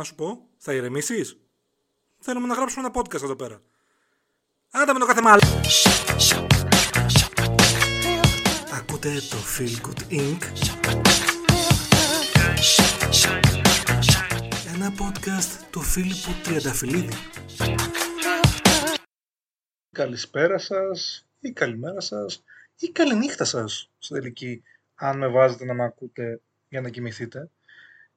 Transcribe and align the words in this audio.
Να 0.00 0.06
σου 0.06 0.14
πω, 0.14 0.48
θα 0.56 0.74
ηρεμήσεις; 0.74 1.36
Θέλουμε 2.18 2.46
να 2.46 2.54
γράψουμε 2.54 2.86
ένα 2.86 3.00
podcast 3.00 3.22
εδώ 3.22 3.36
πέρα. 3.36 3.62
Άντε 4.70 4.92
με 4.92 4.98
το 4.98 5.06
κάθε 5.06 5.20
μάλλον. 5.20 5.60
Ακούτε 8.72 9.14
το 9.30 9.36
Feel 9.58 9.86
Good 9.86 10.12
Inc. 10.12 10.42
Ένα 14.74 14.92
podcast 14.98 15.66
του 15.70 15.80
Φίλιππου 15.80 16.30
Τριανταφυλλίδη. 16.42 17.14
Καλησπέρα 19.90 20.58
σας 20.58 21.26
ή 21.40 21.52
καλημέρα 21.52 22.00
σας 22.00 22.44
ή 22.78 22.90
καληνύχτα 22.90 23.44
σας 23.44 23.90
στην 23.98 24.16
τελική 24.16 24.62
αν 24.94 25.18
με 25.18 25.28
βάζετε 25.28 25.64
να 25.64 25.74
με 25.74 25.84
ακούτε 25.84 26.40
για 26.68 26.80
να 26.80 26.88
κοιμηθείτε. 26.88 27.50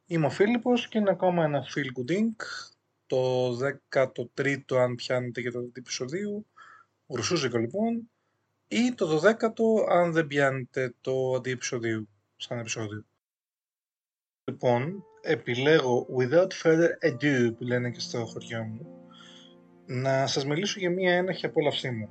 Είμαι 0.06 0.26
ο 0.26 0.30
Φίλιππος 0.30 0.88
και 0.88 0.98
είναι 0.98 1.10
ακόμα 1.10 1.44
ένας 1.44 1.74
Feel 1.76 2.00
Good 2.00 2.12
Inc. 2.12 2.44
Το 3.06 3.50
13ο 3.58 4.76
αν 4.78 4.96
πιάνετε 4.96 5.42
για 5.42 5.52
το 5.52 5.70
επεισοδίου. 5.74 6.48
Γρουσούζικο 7.08 7.58
λοιπόν. 7.58 8.10
Ή 8.68 8.94
το 8.94 9.22
12ο 9.24 9.92
αν 9.92 10.12
δεν 10.12 10.28
πιάνετε 10.28 10.94
το 11.02 11.34
αντιεπισοδίου 11.36 12.08
σαν 12.36 12.60
επεισόδιο. 12.60 13.06
Λοιπόν, 14.44 15.04
επιλέγω 15.22 16.08
without 16.18 16.48
further 16.64 16.90
ado 17.02 17.54
που 17.58 17.64
λένε 17.64 17.92
και 17.92 18.00
στο 18.00 18.26
χωριό 18.26 18.64
μου 18.64 18.94
να 19.86 20.28
σας 20.28 20.46
μιλήσω 20.46 20.80
για 20.80 20.90
μία 20.90 21.14
ένοχη 21.14 21.46
απόλαυσή 21.46 21.92
μου. 21.92 22.10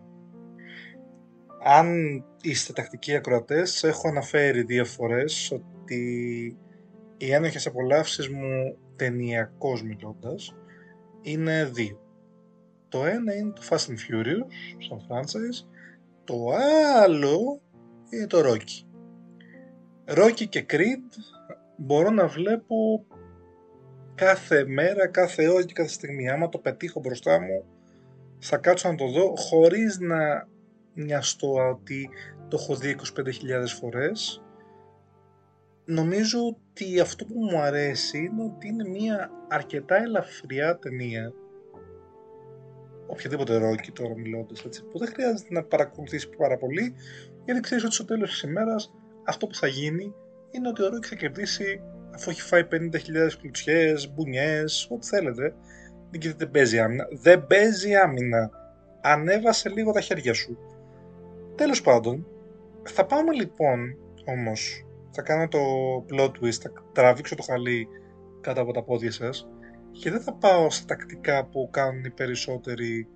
Αν 1.63 2.17
είστε 2.41 2.73
τακτικοί 2.73 3.15
ακροατές, 3.15 3.85
έχω 3.85 4.09
αναφέρει 4.09 4.63
δύο 4.63 4.85
φορές 4.85 5.51
ότι 5.51 6.57
οι 7.23 7.33
ένοχες 7.33 7.67
απολαύσεις 7.67 8.29
μου 8.29 8.77
ταινιακώς 8.97 9.83
μιλώντας 9.83 10.55
είναι 11.23 11.65
δύο. 11.65 12.01
Το 12.89 13.05
ένα 13.05 13.35
είναι 13.35 13.53
το 13.53 13.63
Fast 13.69 13.77
and 13.77 13.97
Furious 14.11 14.47
σαν 14.79 15.07
franchise, 15.09 15.67
το 16.25 16.35
άλλο 17.03 17.61
είναι 18.11 18.27
το 18.27 18.39
Rocky. 18.39 18.87
Rocky 20.19 20.49
και 20.49 20.67
Creed 20.69 21.19
μπορώ 21.77 22.11
να 22.11 22.27
βλέπω 22.27 23.07
κάθε 24.15 24.67
μέρα, 24.67 25.07
κάθε 25.07 25.49
ώρα 25.49 25.65
και 25.65 25.73
κάθε 25.73 25.91
στιγμή. 25.91 26.31
Άμα 26.31 26.49
το 26.49 26.59
πετύχω 26.59 27.01
μπροστά 27.01 27.41
μου, 27.41 27.65
θα 28.39 28.57
κάτσω 28.57 28.89
να 28.89 28.95
το 28.95 29.07
δω 29.09 29.35
χωρίς 29.37 29.99
να 29.99 30.49
νοιαστώ 30.95 31.69
ότι 31.71 32.09
το 32.49 32.59
έχω 32.61 32.77
δει 32.77 32.97
25.000 33.17 33.33
φορές. 33.81 34.43
Νομίζω 35.85 36.39
ότι 36.47 37.01
αυτό 37.01 37.25
που 37.25 37.35
μου 37.39 37.59
αρέσει 37.59 38.19
είναι 38.19 38.43
ότι 38.43 38.69
είναι 38.69 38.89
μια 38.89 39.31
αρκετά 39.49 39.97
ελαφριά 39.97 40.79
ταινία 40.79 41.33
οποιαδήποτε 43.07 43.57
ρόκι 43.57 43.93
τώρα 43.93 44.15
μιλώντας 44.17 44.65
έτσι, 44.65 44.85
που 44.85 44.99
δεν 44.99 45.09
χρειάζεται 45.09 45.55
να 45.55 45.63
παρακολουθήσει 45.63 46.29
πάρα 46.29 46.57
πολύ 46.59 46.95
γιατί 47.45 47.61
ξέρεις 47.61 47.85
ότι 47.85 47.95
στο 47.95 48.05
τέλος 48.05 48.31
της 48.31 48.43
ημέρας 48.43 48.95
αυτό 49.25 49.47
που 49.47 49.55
θα 49.55 49.67
γίνει 49.67 50.15
είναι 50.51 50.69
ότι 50.69 50.83
ο 50.83 50.89
Ρόκι 50.89 51.09
θα 51.09 51.15
κερδίσει 51.15 51.81
αφού 52.15 52.31
έχει 52.31 52.41
φάει 52.41 52.67
50.000 52.71 52.89
κλουτσιές, 53.41 54.13
μπουνιές, 54.15 54.89
ό,τι 54.91 55.07
θέλετε. 55.07 55.55
Δεν 56.37 56.51
παίζει 56.51 56.79
άμυνα. 56.79 57.07
Δεν 57.11 57.47
παίζει 57.47 57.95
άμυνα. 57.95 58.51
Ανέβασε 59.01 59.69
λίγο 59.69 59.93
τα 59.93 60.01
χέρια 60.01 60.35
σου. 60.35 60.59
Τέλος 61.55 61.83
πάντων, 61.83 62.27
θα 62.83 63.07
πάμε 63.07 63.33
λοιπόν 63.33 63.97
όμως, 64.25 64.87
θα 65.13 65.23
κάνω 65.23 65.49
το 65.49 65.59
plot 66.11 66.31
twist, 66.31 66.61
θα 66.63 66.73
τραβήξω 66.93 67.35
το 67.35 67.43
χαλί 67.43 67.89
κάτω 68.41 68.61
από 68.61 68.73
τα 68.73 68.83
πόδια 68.83 69.11
σας 69.11 69.49
και 69.93 70.11
δεν 70.11 70.21
θα 70.21 70.33
πάω 70.33 70.71
στα 70.71 70.85
τακτικά 70.85 71.45
που 71.45 71.69
κάνουν 71.71 72.05
οι 72.05 72.11
περισσότεροι 72.11 73.09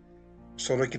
στο 0.54 0.74
Rocky 0.74 0.96
4 0.96 0.98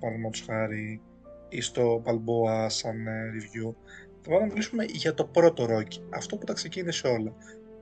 παραδείγματος 0.00 0.44
χάρη 0.46 1.00
ή 1.48 1.60
στο 1.60 2.02
Balboa 2.06 2.66
σαν 2.66 3.06
ε, 3.06 3.30
review. 3.34 3.74
Θα 4.20 4.30
πάμε 4.30 4.40
να 4.40 4.46
μιλήσουμε 4.46 4.84
για 4.84 5.14
το 5.14 5.24
πρώτο 5.24 5.66
Rocky, 5.70 6.02
αυτό 6.14 6.36
που 6.36 6.44
τα 6.44 6.52
ξεκίνησε 6.52 7.08
όλα. 7.08 7.34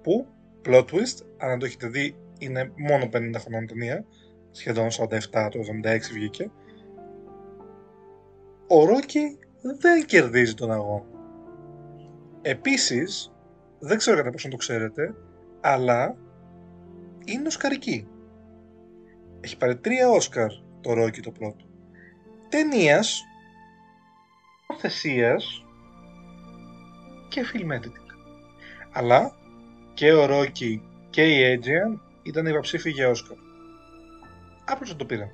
Που, 0.02 0.26
plot 0.64 0.84
twist, 0.84 1.26
αν 1.36 1.58
το 1.58 1.66
έχετε 1.66 1.86
δει, 1.86 2.16
είναι 2.38 2.72
μόνο 2.76 3.04
50 3.12 3.34
χρονών 3.38 3.66
ταινία, 3.66 4.04
σχεδόν 4.50 4.88
47 4.90 5.48
το 5.50 5.58
76 5.84 5.98
βγήκε. 6.12 6.50
Ο 8.68 8.84
Ρόκι 8.84 9.38
δεν 9.80 10.04
κερδίζει 10.06 10.54
τον 10.54 10.72
αγώνα. 10.72 11.13
Επίσης, 12.46 13.32
δεν 13.78 13.98
ξέρω 13.98 14.16
κατά 14.16 14.30
πόσο 14.30 14.48
το 14.48 14.56
ξέρετε, 14.56 15.14
αλλά 15.60 16.16
είναι 17.24 17.46
οσκαρική. 17.46 18.08
Έχει 19.40 19.56
πάρει 19.56 19.76
τρία 19.76 20.08
Όσκαρ 20.08 20.50
το 20.80 20.92
Ρόκι 20.92 21.20
το 21.20 21.30
πρώτο. 21.30 21.64
Ταινίας, 22.48 23.22
θεσίας 24.78 25.64
και 27.28 27.44
film 27.52 27.80
Αλλά 28.92 29.32
και 29.94 30.12
ο 30.12 30.26
Ρόκι 30.26 30.82
και 31.10 31.22
η 31.22 31.58
Adrian 31.58 31.98
ήταν 32.22 32.46
υποψήφιοι 32.46 32.92
για 32.94 33.08
Όσκαρ. 33.08 33.36
Άπλως 34.64 34.96
το 34.96 35.04
πήραν. 35.04 35.30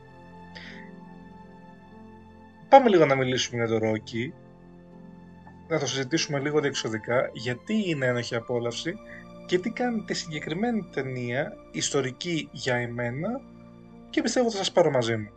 Πάμε 2.69 2.89
λίγο 2.89 3.07
να 3.07 3.15
μιλήσουμε 3.15 3.65
για 3.65 3.79
το 3.79 3.87
Ρόκι. 3.87 4.35
Να 5.71 5.79
το 5.79 5.87
συζητήσουμε 5.87 6.39
λίγο 6.39 6.61
διεξοδικά 6.61 7.31
γιατί 7.33 7.89
είναι 7.91 8.07
ένοχη 8.07 8.35
απόλαυση 8.35 8.95
και 9.47 9.59
τι 9.59 9.71
κάνει 9.71 10.03
τη 10.03 10.15
συγκεκριμένη 10.15 10.89
ταινία 10.93 11.57
ιστορική 11.71 12.49
για 12.53 12.75
εμένα 12.75 13.41
και 14.11 14.23
πιστεύω 14.23 14.47
ότι 14.47 14.57
θα 14.57 14.63
σας 14.63 14.73
πάρω 14.73 14.91
μαζί 14.91 15.17
μου. 15.17 15.31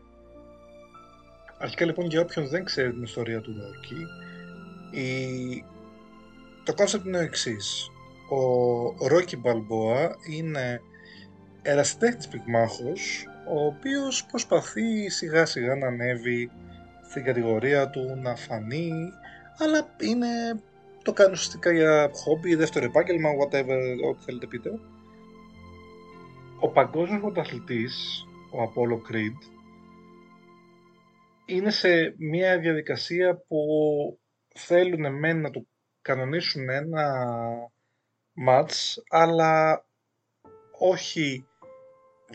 Αρχικά 1.58 1.86
λοιπόν 1.86 2.06
για 2.06 2.22
όποιον 2.22 2.48
δεν 2.48 2.64
ξέρει 2.64 2.92
την 2.92 3.04
ιστορία 3.04 3.42
του 3.42 3.54
Ρόκι, 3.58 4.06
η... 4.92 5.64
το 6.64 6.74
κόνσεπτ 6.74 7.06
είναι 7.06 7.18
ο 7.18 7.22
εξής. 7.22 7.88
Ο 8.30 9.08
Ρόκι 9.08 9.38
Μπαλμπόα 9.38 10.16
είναι 10.30 10.82
ερασιτέχνης 11.62 12.28
πυγμάχος, 12.28 13.28
ο 13.48 13.66
οποίος 13.66 14.26
προσπαθεί 14.26 15.10
σιγά 15.10 15.46
σιγά 15.46 15.76
να 15.76 15.88
ανέβει 15.88 16.52
στην 17.10 17.24
κατηγορία 17.24 17.90
του, 17.90 18.20
να 18.22 18.36
φανεί, 18.36 18.92
αλλά 19.58 19.96
είναι, 20.00 20.62
το 21.04 21.14
κάνει 21.14 21.32
ουσιαστικά 21.32 21.72
για 21.72 22.10
χόμπι, 22.14 22.56
δεύτερο 22.56 22.86
επάγγελμα, 22.86 23.30
whatever, 23.30 23.80
ό,τι 24.10 24.24
θέλετε 24.24 24.48
πείτε. 24.48 24.70
Ο 26.60 26.70
παγκόσμιος 26.70 27.22
πρωταθλητής, 27.22 28.24
ο 28.52 28.64
Apollo 28.64 29.12
Creed, 29.12 29.54
είναι 31.46 31.72
σε 31.72 32.16
μια 32.18 32.60
διαδικασία 32.60 33.44
που 33.48 33.58
θέλουν 34.56 35.20
μεν 35.20 35.42
να 35.42 35.50
του 35.50 35.68
κανονίσουν 36.02 36.70
ένα 36.70 37.14
match, 38.48 39.02
αλλά 39.10 39.86
όχι 40.80 41.48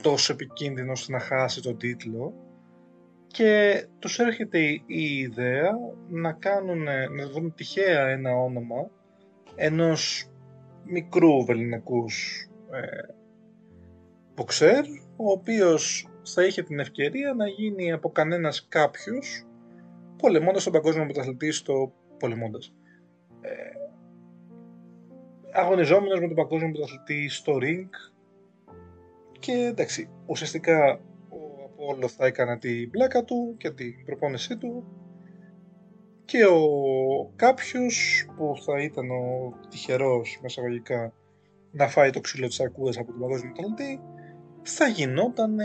τόσο 0.02 0.32
επικίνδυνο 0.32 0.92
ώστε 0.92 1.12
να 1.12 1.20
χάσει 1.20 1.62
τον 1.62 1.78
τίτλο 1.78 2.47
και 3.28 3.84
τους 3.98 4.18
έρχεται 4.18 4.58
η 4.86 5.18
ιδέα 5.18 5.70
να 6.08 6.32
κάνουν, 6.32 6.82
να 7.16 7.28
δουν 7.32 7.54
τυχαία 7.54 8.08
ένα 8.08 8.30
όνομα 8.34 8.90
ενός 9.54 10.30
μικρού 10.84 11.44
βεληνικούς 11.44 12.46
ε, 12.70 13.12
μποξέρ, 14.34 14.84
ο 15.16 15.30
οποίος 15.30 16.08
θα 16.22 16.44
είχε 16.44 16.62
την 16.62 16.78
ευκαιρία 16.78 17.34
να 17.34 17.48
γίνει 17.48 17.92
από 17.92 18.10
κανένας 18.10 18.66
κάποιος 18.68 19.46
πολεμώντας 20.16 20.64
τον 20.64 20.72
παγκόσμιο 20.72 21.04
πρωταθλητή 21.04 21.50
στο 21.52 21.92
πολεμώντας. 22.18 22.74
Ε, 23.40 23.50
αγωνιζόμενος 25.52 26.20
με 26.20 26.26
τον 26.26 26.36
παγκόσμιο 26.36 26.72
πρωταθλητή 26.72 27.28
στο 27.28 27.58
ring 27.62 27.88
και 29.38 29.52
εντάξει, 29.52 30.10
ουσιαστικά 30.26 31.00
ο 31.88 31.90
Απόλλω 31.90 32.08
θα 32.08 32.26
έκανε 32.26 32.58
την 32.58 32.90
πλάκα 32.90 33.24
του 33.24 33.54
και 33.58 33.70
την 33.70 34.04
προπόνησή 34.04 34.56
του. 34.56 34.84
Και 36.24 36.44
ο 36.44 37.32
κάποιος 37.36 38.26
που 38.36 38.54
θα 38.64 38.82
ήταν 38.82 39.10
ο 39.10 39.52
τυχερός 39.68 40.38
μεσαγωγικά 40.42 41.12
να 41.70 41.88
φάει 41.88 42.10
το 42.10 42.20
ξύλο 42.20 42.46
της 42.46 42.60
αρκούδας 42.60 42.98
από 42.98 43.10
τον 43.10 43.20
παγκόσμιο 43.20 43.52
πρωταθλητή 43.52 44.00
θα 44.62 44.86
γινόταν 44.88 45.56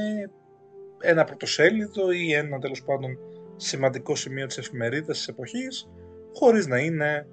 ένα 1.01 1.23
πρωτοσέλιδο 1.23 2.11
ή 2.11 2.33
ένα 2.33 2.59
τέλος 2.59 2.83
πάντων 2.83 3.17
σημαντικό 3.55 4.15
σημείο 4.15 4.45
της 4.45 4.57
εφημερίδας 4.57 5.17
της 5.17 5.27
εποχής 5.27 5.89
χωρίς 6.33 6.67
να 6.67 6.79
είναι 6.79 7.27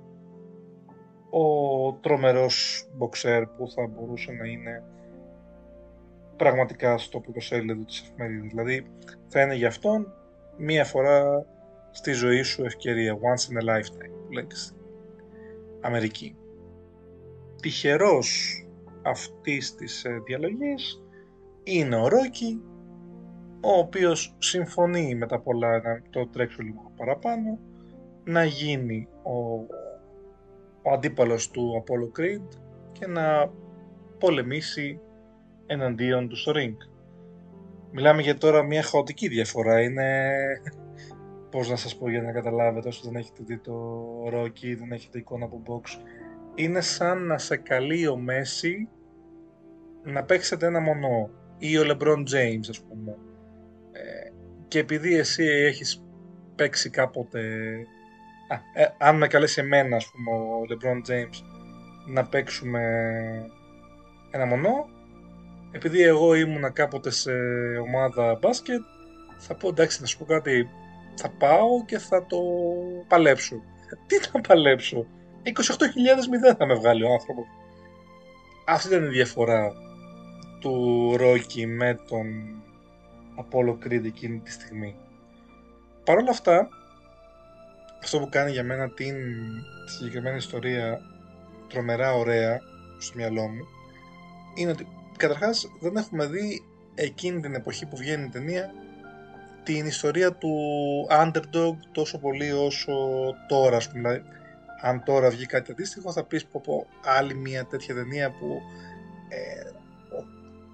ο 1.31 1.93
τρομερός 1.93 2.89
μποξέρ 2.97 3.47
που 3.47 3.71
θα 3.71 3.87
μπορούσε 3.87 4.33
να 4.33 4.47
είναι 4.47 4.83
πραγματικά 6.41 6.99
στο 6.99 7.21
πρωτοσέλιδο 7.21 7.85
της 7.85 8.01
εφημερίδας. 8.01 8.49
Δηλαδή 8.49 8.87
θα 9.29 9.41
είναι 9.43 9.55
για 9.55 9.69
αυτόν 9.69 10.13
μία 10.57 10.85
φορά 10.85 11.47
στη 11.91 12.13
ζωή 12.13 12.43
σου 12.43 12.65
ευκαιρία, 12.65 13.15
once 13.15 13.53
in 13.53 13.63
a 13.63 13.69
lifetime, 13.69 14.11
που 14.27 14.33
λέγεται 14.33 14.55
Αμερική. 15.81 16.37
Τυχερός 17.63 18.61
αυτής 19.03 19.75
της 19.75 20.05
ε, 20.05 20.23
διαλογής 20.27 21.03
είναι 21.63 21.97
ο 21.97 22.09
Ρόκι, 22.09 22.63
ο 23.61 23.79
οποίος 23.79 24.37
συμφωνεί 24.39 25.15
με 25.15 25.27
τα 25.27 25.41
πολλά 25.41 25.81
να 25.81 26.03
το 26.11 26.27
τρέξω 26.27 26.63
λίγο 26.63 26.93
παραπάνω, 26.97 27.59
να 28.25 28.45
γίνει 28.45 29.09
ο, 29.23 29.37
ο 30.83 30.93
αντίπαλος 30.93 31.51
του 31.51 31.85
Apollo 31.85 32.21
Creed 32.21 32.49
και 32.93 33.07
να 33.07 33.53
πολεμήσει 34.19 35.01
εναντίον 35.71 36.29
του 36.29 36.37
στο 36.37 36.53
ring. 36.55 36.77
Μιλάμε 37.91 38.23
για 38.23 38.39
τώρα 38.39 38.63
μια 38.63 38.83
χαοτική 38.83 39.29
διαφορά, 39.29 39.81
είναι... 39.81 40.31
Πώς 41.51 41.71
να 41.71 41.77
σας 41.77 41.97
πω 41.97 42.11
για 42.11 42.23
να 42.23 42.33
καταλάβετε 42.33 42.89
όσο 42.89 43.01
δεν 43.05 43.17
έχετε 43.17 43.43
δει 43.45 43.59
το 43.59 43.75
Rocky, 44.35 44.77
δεν 44.79 44.93
έχετε 44.93 45.19
εικόνα 45.19 45.45
από 45.45 45.63
box. 45.67 46.01
Είναι 46.55 46.81
σαν 46.81 47.27
να 47.27 47.39
σε 47.39 47.57
καλεί 47.57 48.07
ο 48.07 48.17
Μέση 48.17 48.89
να 50.03 50.25
παίξετε 50.25 50.67
ένα 50.67 50.81
μονό 50.81 51.31
ή 51.59 51.79
ο 51.79 51.83
LeBron 51.85 52.19
James 52.19 52.69
ας 52.69 52.81
πούμε. 52.81 53.17
Ε, 53.93 54.31
και 54.69 54.79
επειδή 54.79 55.15
εσύ 55.15 55.45
έχεις 55.45 56.05
παίξει 56.55 56.91
κάποτε... 56.91 57.41
Α, 58.49 58.83
ε, 58.83 58.95
αν 58.99 59.17
με 59.17 59.27
καλέσει 59.27 59.61
εμένα 59.61 59.97
ας 59.97 60.11
πούμε 60.11 60.37
ο 60.37 60.61
LeBron 60.71 61.11
James 61.11 61.45
να 62.07 62.29
παίξουμε 62.29 62.83
ένα 64.31 64.47
μονό, 64.47 64.89
επειδή 65.71 66.03
εγώ 66.03 66.35
ήμουνα 66.35 66.71
κάποτε 66.71 67.11
σε 67.11 67.33
ομάδα 67.83 68.39
μπάσκετ, 68.41 68.81
θα 69.37 69.55
πω 69.55 69.69
εντάξει 69.69 70.01
να 70.01 70.07
σου 70.07 70.19
πω 70.19 70.25
κάτι, 70.25 70.69
θα 71.15 71.31
πάω 71.31 71.85
και 71.85 71.99
θα 71.99 72.27
το 72.27 72.39
παλέψω. 73.09 73.63
Τι 74.07 74.17
θα 74.17 74.41
παλέψω, 74.41 75.07
28.000 75.43 76.55
θα 76.59 76.67
με 76.67 76.75
βγάλει 76.75 77.05
ο 77.05 77.13
άνθρωπος. 77.13 77.45
Αυτή 78.67 78.89
ήταν 78.89 79.05
η 79.05 79.09
διαφορά 79.09 79.73
του 80.61 81.15
Ρόκι 81.17 81.67
με 81.67 81.99
τον 82.09 82.27
Apollo 83.37 83.87
Creed 83.87 84.05
εκείνη 84.05 84.39
τη 84.39 84.51
στιγμή. 84.51 84.97
Παρ' 86.05 86.17
όλα 86.17 86.31
αυτά, 86.31 86.69
αυτό 88.03 88.19
που 88.19 88.29
κάνει 88.29 88.51
για 88.51 88.65
μένα 88.65 88.91
την 88.91 89.17
συγκεκριμένη 89.87 90.37
ιστορία 90.37 91.01
τρομερά 91.69 92.15
ωραία 92.15 92.61
στο 92.99 93.13
μυαλό 93.17 93.43
μου 93.43 93.65
είναι 94.55 94.71
ότι 94.71 94.87
καταρχάς 95.21 95.67
δεν 95.81 95.97
έχουμε 95.97 96.27
δει 96.27 96.65
εκείνη 96.95 97.41
την 97.41 97.55
εποχή 97.55 97.87
που 97.87 97.97
βγαίνει 97.97 98.25
η 98.25 98.29
ταινία 98.29 98.73
την 99.63 99.87
ιστορία 99.87 100.33
του 100.33 100.51
underdog 101.11 101.77
τόσο 101.93 102.19
πολύ 102.19 102.53
όσο 102.53 102.93
τώρα 103.49 103.77
ας 103.77 103.91
πούμε. 103.91 104.09
Δηλαδή, 104.09 104.23
αν 104.83 105.03
τώρα 105.05 105.31
βγει 105.31 105.47
κάτι 105.47 105.71
αντίστοιχο 105.71 106.13
θα 106.13 106.25
πεις 106.25 106.47
πω, 106.47 106.61
πω 106.65 106.87
άλλη 107.05 107.35
μια 107.35 107.65
τέτοια 107.65 107.95
ταινία 107.95 108.31
που 108.31 108.61
ε, 109.29 109.71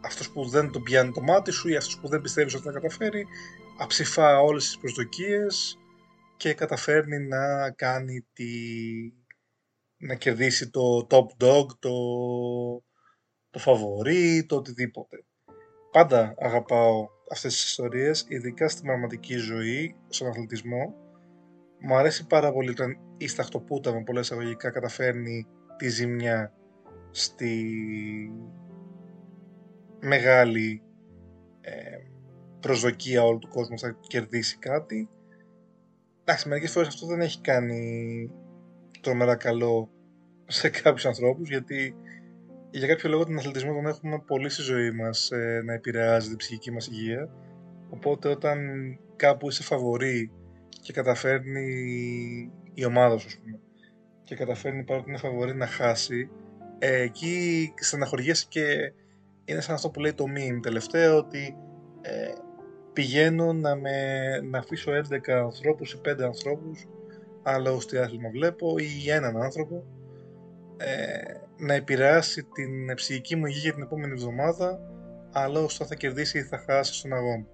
αυτός 0.05 0.31
που 0.31 0.49
δεν 0.49 0.71
τον 0.71 0.83
πιάνει 0.83 1.13
το 1.13 1.21
μάτι 1.21 1.51
σου 1.51 1.69
ή 1.69 1.77
αυτός 1.77 1.99
που 1.99 2.09
δεν 2.09 2.21
πιστεύεις 2.21 2.55
ότι 2.55 2.65
θα 2.65 2.73
καταφέρει 2.73 3.27
αψηφά 3.79 4.41
όλες 4.41 4.65
τις 4.65 4.79
προσδοκίες 4.79 5.79
και 6.37 6.55
καταφέρνει 6.55 7.19
να 7.19 7.71
κάνει 7.71 8.27
τη... 8.33 8.47
να 9.97 10.15
κερδίσει 10.15 10.71
το 10.71 11.07
top 11.11 11.45
dog, 11.45 11.67
το, 11.79 11.91
το 13.57 13.63
φαβορή, 13.63 14.47
το 14.49 14.57
οτιδήποτε. 14.57 15.25
Πάντα 15.91 16.35
αγαπάω 16.39 17.09
αυτές 17.31 17.55
τις 17.55 17.65
ιστορίες, 17.65 18.25
ειδικά 18.29 18.69
στην 18.69 18.85
πραγματική 18.85 19.37
ζωή, 19.37 19.97
στον 20.09 20.29
αθλητισμό. 20.29 20.95
Μου 21.81 21.97
αρέσει 21.97 22.27
πάρα 22.27 22.53
πολύ 22.53 22.71
όταν 22.71 22.99
η 23.17 23.27
σταχτοπούτα 23.29 23.93
με 23.93 24.03
πολλά 24.03 24.21
εισαγωγικά 24.21 24.71
καταφέρνει 24.71 25.47
τη 25.77 25.89
ζημιά 25.89 26.53
στη 27.11 27.73
μεγάλη 30.01 30.83
ε, 31.61 31.97
προσδοκία 32.61 33.25
όλου 33.25 33.39
του 33.39 33.49
κόσμου 33.49 33.79
θα 33.79 33.99
κερδίσει 34.07 34.59
κάτι. 34.59 35.09
Εντάξει, 36.21 36.49
μερικές 36.49 36.73
φορές 36.73 36.89
αυτό 36.89 37.07
δεν 37.07 37.21
έχει 37.21 37.41
κάνει 37.41 38.31
τρομερά 39.01 39.37
καλό 39.37 39.91
σε 40.47 40.69
κάποιους 40.69 41.07
ανθρώπους 41.07 41.49
γιατί 41.49 41.95
για 42.79 42.87
κάποιο 42.87 43.11
λόγο 43.11 43.25
τον 43.25 43.39
αθλητισμό 43.39 43.75
τον 43.75 43.87
έχουμε 43.87 44.23
πολύ 44.27 44.49
στη 44.49 44.63
ζωή 44.63 44.91
μας 44.91 45.31
ε, 45.31 45.63
να 45.65 45.73
επηρεάζει 45.73 46.29
την 46.29 46.37
ψυχική 46.37 46.73
μας 46.73 46.87
υγεία. 46.87 47.29
Οπότε 47.91 48.29
όταν 48.29 48.59
κάπου 49.17 49.49
είσαι 49.49 49.63
φαβορή 49.63 50.33
και 50.83 50.93
καταφέρνει 50.93 51.67
η 52.75 52.85
ομάδα 52.85 53.19
σου 53.19 53.41
πούμε 53.43 53.59
και 54.25 54.35
καταφέρνει 54.35 54.85
παρότι 54.85 55.09
είναι 55.09 55.19
φαβορή 55.19 55.55
να 55.55 55.67
χάσει 55.67 56.31
ε, 56.79 57.01
εκεί 57.01 57.73
στεναχωριέσαι 57.77 58.47
και 58.49 58.93
είναι 59.45 59.61
σαν 59.61 59.75
αυτό 59.75 59.91
που 59.91 60.01
λέει 60.01 60.15
το 60.15 60.25
meme 60.37 60.61
τελευταίο 60.63 61.17
ότι 61.17 61.57
ε, 62.01 62.33
πηγαίνω 62.93 63.53
να, 63.53 63.77
με, 63.77 63.91
να 64.41 64.59
αφήσω 64.59 64.93
11 65.27 65.31
ανθρώπους 65.31 65.93
ή 65.93 66.01
5 66.05 66.23
ανθρώπους 66.23 66.87
αλλά 67.43 67.71
ως 67.71 67.87
τι 67.87 67.99
άθλημα 67.99 68.29
βλέπω 68.29 68.75
ή 68.79 69.11
έναν 69.11 69.43
άνθρωπο. 69.43 69.85
Ε, 70.77 71.46
να 71.57 71.75
επηρεάσει 71.75 72.45
την 72.45 72.95
ψυχική 72.95 73.37
μου 73.37 73.47
υγεία 73.47 73.61
για 73.61 73.73
την 73.73 73.83
επόμενη 73.83 74.13
εβδομάδα 74.13 74.81
αλλά 75.33 75.61
όσο 75.61 75.85
θα 75.85 75.95
κερδίσει 75.95 76.39
ή 76.39 76.43
θα 76.43 76.59
χάσει 76.59 76.95
στον 76.95 77.13
αγώνα. 77.13 77.47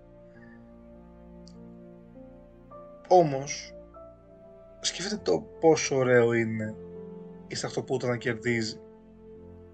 Όμως, 3.09 3.75
σκεφτείτε 4.81 5.21
το 5.23 5.41
πόσο 5.61 5.97
ωραίο 5.97 6.33
είναι 6.33 6.75
η 7.47 7.55
Σταχτοπούτα 7.55 8.09
να 8.09 8.17
κερδίζει 8.17 8.81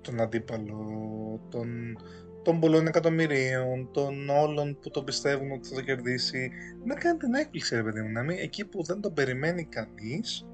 τον 0.00 0.20
αντίπαλο, 0.20 1.40
τον, 1.48 1.98
των 2.42 2.60
πολλών 2.60 2.86
εκατομμυρίων, 2.86 3.90
των 3.92 4.28
όλων 4.28 4.78
που 4.80 4.90
τον 4.90 5.04
πιστεύουν 5.04 5.52
ότι 5.52 5.68
θα 5.68 5.74
το 5.74 5.80
κερδίσει, 5.80 6.50
να 6.84 6.94
κάνει 6.94 7.18
την 7.18 7.34
έκπληξη, 7.34 7.74
ρε 7.74 7.82
παιδί 7.82 8.00
μου, 8.00 8.10
να 8.10 8.22
μην, 8.22 8.38
εκεί 8.38 8.64
που 8.64 8.84
δεν 8.84 9.00
τον 9.00 9.12
περιμένει 9.12 9.64
κανείς, 9.64 10.46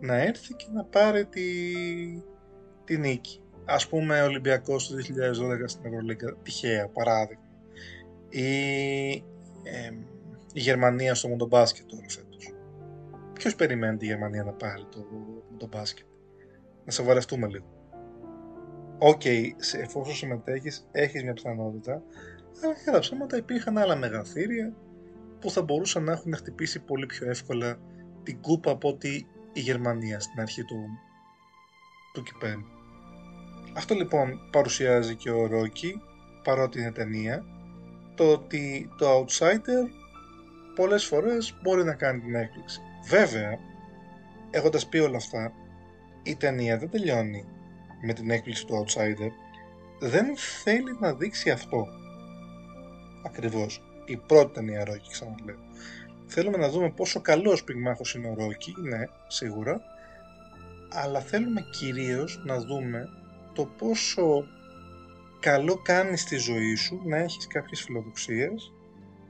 να 0.00 0.16
έρθει 0.16 0.54
και 0.54 0.66
να 0.72 0.84
πάρει 0.84 1.26
τη, 1.26 1.42
τη 2.84 2.98
νίκη. 2.98 3.40
Ας 3.64 3.88
πούμε 3.88 4.22
ο 4.22 4.24
Ολυμπιακός 4.24 4.88
του 4.88 4.96
2012 4.96 5.68
στην 5.68 5.84
Ευρωλίγκα, 5.84 6.36
τυχαία 6.42 6.88
παράδειγμα. 6.88 7.44
Ή 8.28 9.24
η 10.52 10.60
Γερμανία 10.60 11.14
στο 11.14 11.28
μουντομπάσκετ 11.28 11.86
τώρα 11.86 12.08
φέτος. 12.08 12.54
Ποιος 13.32 13.54
περιμένει 13.54 13.96
τη 13.96 14.06
Γερμανία 14.06 14.44
να 14.44 14.52
πάρει 14.52 14.86
το 14.90 15.06
μουντομπάσκετ; 15.50 16.06
Να 16.84 16.92
σοβαρευτούμε 16.92 17.46
λίγο. 17.46 17.66
OK, 18.98 19.20
okay, 19.24 19.42
εφόσον 19.80 20.14
συμμετέχεις 20.14 20.88
έχεις 20.92 21.22
μια 21.22 21.32
πιθανότητα, 21.32 22.02
αλλά 22.62 22.74
για 22.82 22.92
τα 22.92 22.98
ψέματα 22.98 23.36
υπήρχαν 23.36 23.78
άλλα 23.78 23.96
μεγαθήρια 23.96 24.74
που 25.40 25.50
θα 25.50 25.62
μπορούσαν 25.62 26.04
να 26.04 26.12
έχουν 26.12 26.34
χτυπήσει 26.36 26.80
πολύ 26.80 27.06
πιο 27.06 27.28
εύκολα 27.28 27.78
την 28.22 28.40
κούπα 28.40 28.70
από 28.70 28.88
ότι 28.88 29.26
η 29.52 29.60
Γερμανία 29.60 30.20
στην 30.20 30.40
αρχή 30.40 30.64
του, 30.64 30.76
του 32.12 32.22
κυπέλλου. 32.22 32.66
Αυτό 33.74 33.94
λοιπόν 33.94 34.40
παρουσιάζει 34.50 35.14
και 35.14 35.30
ο 35.30 35.46
Ρόκι, 35.46 36.00
παρότι 36.42 36.80
είναι 36.80 36.92
ταινία, 36.92 37.44
το 38.14 38.32
ότι 38.32 38.90
το 38.98 39.06
outsider 39.18 39.88
πολλές 40.74 41.04
φορές 41.04 41.58
μπορεί 41.62 41.84
να 41.84 41.94
κάνει 41.94 42.20
την 42.20 42.34
έκπληξη. 42.34 42.80
Βέβαια, 43.08 43.58
έχοντας 44.50 44.86
πει 44.86 44.98
όλα 44.98 45.16
αυτά, 45.16 45.52
η 46.22 46.36
ταινία 46.36 46.78
δεν 46.78 46.90
τελειώνει 46.90 47.44
με 48.02 48.12
την 48.12 48.30
έκπληξη 48.30 48.66
του 48.66 48.84
outsider, 48.84 49.30
δεν 50.00 50.36
θέλει 50.36 50.96
να 51.00 51.14
δείξει 51.14 51.50
αυτό. 51.50 51.86
Ακριβώς. 53.26 53.82
Η 54.04 54.16
πρώτη 54.16 54.52
ταινία 54.52 54.84
Ρόκι, 54.84 55.10
ξαναλέω. 55.10 55.58
Θέλουμε 56.26 56.56
να 56.56 56.68
δούμε 56.68 56.90
πόσο 56.90 57.20
καλός 57.20 57.64
πυγμάχος 57.64 58.14
είναι 58.14 58.28
ο 58.28 58.34
Ρόκι, 58.38 58.74
ναι, 58.78 59.04
σίγουρα, 59.28 59.80
αλλά 60.94 61.20
θέλουμε 61.20 61.60
κυρίως 61.70 62.42
να 62.44 62.58
δούμε 62.58 63.08
το 63.52 63.64
πόσο 63.64 64.44
καλό 65.40 65.76
κάνεις 65.82 66.20
στη 66.20 66.36
ζωή 66.36 66.74
σου 66.74 67.02
να 67.04 67.16
έχεις 67.16 67.46
κάποιες 67.46 67.82
φιλοδοξίες 67.82 68.72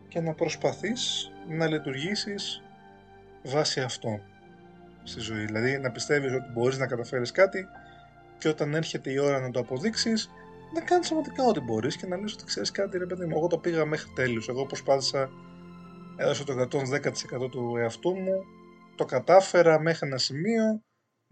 και 0.09 0.21
να 0.21 0.35
προσπαθείς 0.35 1.31
να 1.49 1.67
λειτουργήσεις 1.67 2.63
βάσει 3.45 3.81
αυτών 3.81 4.21
στη 5.03 5.21
ζωή. 5.21 5.45
Δηλαδή 5.45 5.79
να 5.79 5.91
πιστεύεις 5.91 6.33
ότι 6.33 6.51
μπορείς 6.53 6.79
να 6.79 6.87
καταφέρεις 6.87 7.31
κάτι 7.31 7.67
και 8.39 8.49
όταν 8.49 8.75
έρχεται 8.75 9.11
η 9.13 9.19
ώρα 9.19 9.41
να 9.41 9.51
το 9.51 9.61
αποδείξεις 9.61 10.31
να 10.75 10.81
κάνεις 10.81 11.07
σωματικά 11.07 11.45
ό,τι 11.45 11.61
μπορείς 11.61 11.97
και 11.97 12.07
να 12.07 12.17
λες 12.17 12.33
ότι 12.33 12.45
ξέρεις 12.45 12.71
κάτι 12.71 12.99
ρε 12.99 13.07
παιδί 13.07 13.25
μου, 13.25 13.37
εγώ 13.37 13.47
το 13.47 13.59
πήγα 13.59 13.85
μέχρι 13.85 14.13
τέλους, 14.15 14.49
εγώ 14.49 14.67
προσπάθησα 14.67 15.31
έδωσα 16.17 16.45
το 16.45 16.53
110% 16.53 17.51
του 17.51 17.77
εαυτού 17.77 18.11
μου, 18.15 18.45
το 18.97 19.05
κατάφερα 19.05 19.81
μέχρι 19.81 20.09
ένα 20.09 20.19
σημείο, 20.19 20.83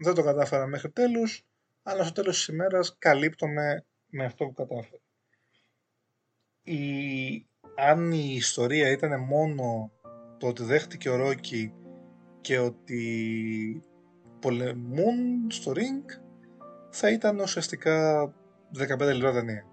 δεν 0.03 0.13
το 0.13 0.23
κατάφερα 0.23 0.67
μέχρι 0.67 0.91
τέλους, 0.91 1.45
αλλά 1.83 2.03
στο 2.03 2.13
τέλος 2.13 2.35
της 2.35 2.47
ημέρας 2.47 2.95
καλύπτομαι 2.97 3.85
με 4.07 4.25
αυτό 4.25 4.45
που 4.45 4.53
κατάφερα. 4.53 5.01
Η... 6.63 7.45
Αν 7.75 8.11
η 8.11 8.33
ιστορία 8.35 8.91
ήταν 8.91 9.19
μόνο 9.23 9.91
το 10.37 10.47
ότι 10.47 10.63
δέχτηκε 10.63 11.09
ο 11.09 11.15
Ρόκι 11.15 11.73
και 12.41 12.57
ότι 12.59 13.83
πολεμούν 14.39 15.51
στο 15.51 15.71
ring 15.75 16.21
θα 16.89 17.11
ήταν 17.11 17.39
ουσιαστικά 17.39 18.25
15 18.77 18.99
λεπτά 18.99 19.31
ταινία. 19.31 19.65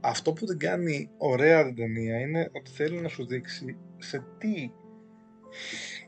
αυτό 0.00 0.32
που 0.32 0.44
την 0.44 0.58
κάνει 0.58 1.10
ωραία 1.16 1.64
την 1.64 1.74
ταινία 1.74 2.20
είναι 2.20 2.50
ότι 2.52 2.70
θέλει 2.70 3.00
να 3.00 3.08
σου 3.08 3.26
δείξει 3.26 3.78
σε 3.98 4.24
τι 4.38 4.70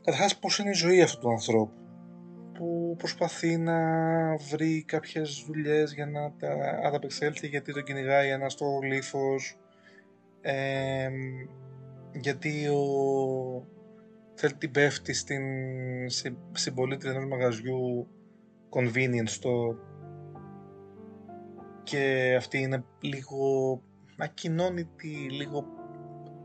καταρχάς 0.01 0.39
πώς 0.39 0.59
είναι 0.59 0.69
η 0.69 0.73
ζωή 0.73 1.01
αυτού 1.01 1.19
του 1.19 1.31
ανθρώπου 1.31 1.82
που 2.53 2.95
προσπαθεί 2.97 3.57
να 3.57 3.77
βρει 4.35 4.83
κάποιες 4.83 5.43
δουλειές 5.47 5.93
για 5.93 6.05
να 6.05 6.31
τα 6.31 6.79
ανταπεξέλθει 6.85 7.47
γιατί 7.47 7.73
τον 7.73 7.83
κυνηγάει 7.83 8.29
ένας 8.29 8.53
στο 8.53 8.79
λίφος 8.83 9.57
ε, 10.41 11.09
γιατί 12.13 12.67
ο 12.67 13.67
θέλει 14.33 14.53
την 14.53 14.71
πέφτει 14.71 15.13
στην 15.13 15.43
συμπολίτη 16.51 17.07
ενός 17.07 17.25
μαγαζιού 17.25 18.07
convenience 18.69 19.39
store. 19.41 19.75
Και 21.83 22.33
αυτή 22.37 22.57
είναι 22.57 22.83
λίγο 22.99 23.81
ακοινώνητη, 24.17 25.27
λίγο 25.31 25.65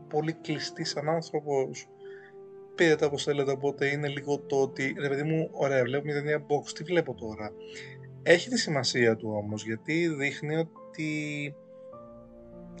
πολύ 0.09 0.33
κλειστή 0.33 0.83
σαν 0.83 1.09
άνθρωπος 1.09 1.87
πείτε 2.79 2.95
τα 2.95 3.05
όπως 3.05 3.23
θέλετε 3.23 3.51
οπότε 3.51 3.87
είναι 3.87 4.07
λίγο 4.07 4.39
το 4.39 4.55
ότι 4.61 4.95
ρε 4.99 5.09
παιδί 5.09 5.23
μου 5.23 5.49
ωραία 5.51 5.83
βλέπω 5.83 6.05
μια 6.05 6.13
ταινία 6.13 6.45
box 6.45 6.71
τι 6.73 6.83
βλέπω 6.83 7.13
τώρα; 7.13 7.51
Έχει 8.23 8.49
τη 8.49 8.57
σημασία 8.57 9.15
του 9.15 9.29
όμως 9.35 9.63
γιατί 9.63 10.07
δείχνει 10.07 10.55
ότι 10.55 11.55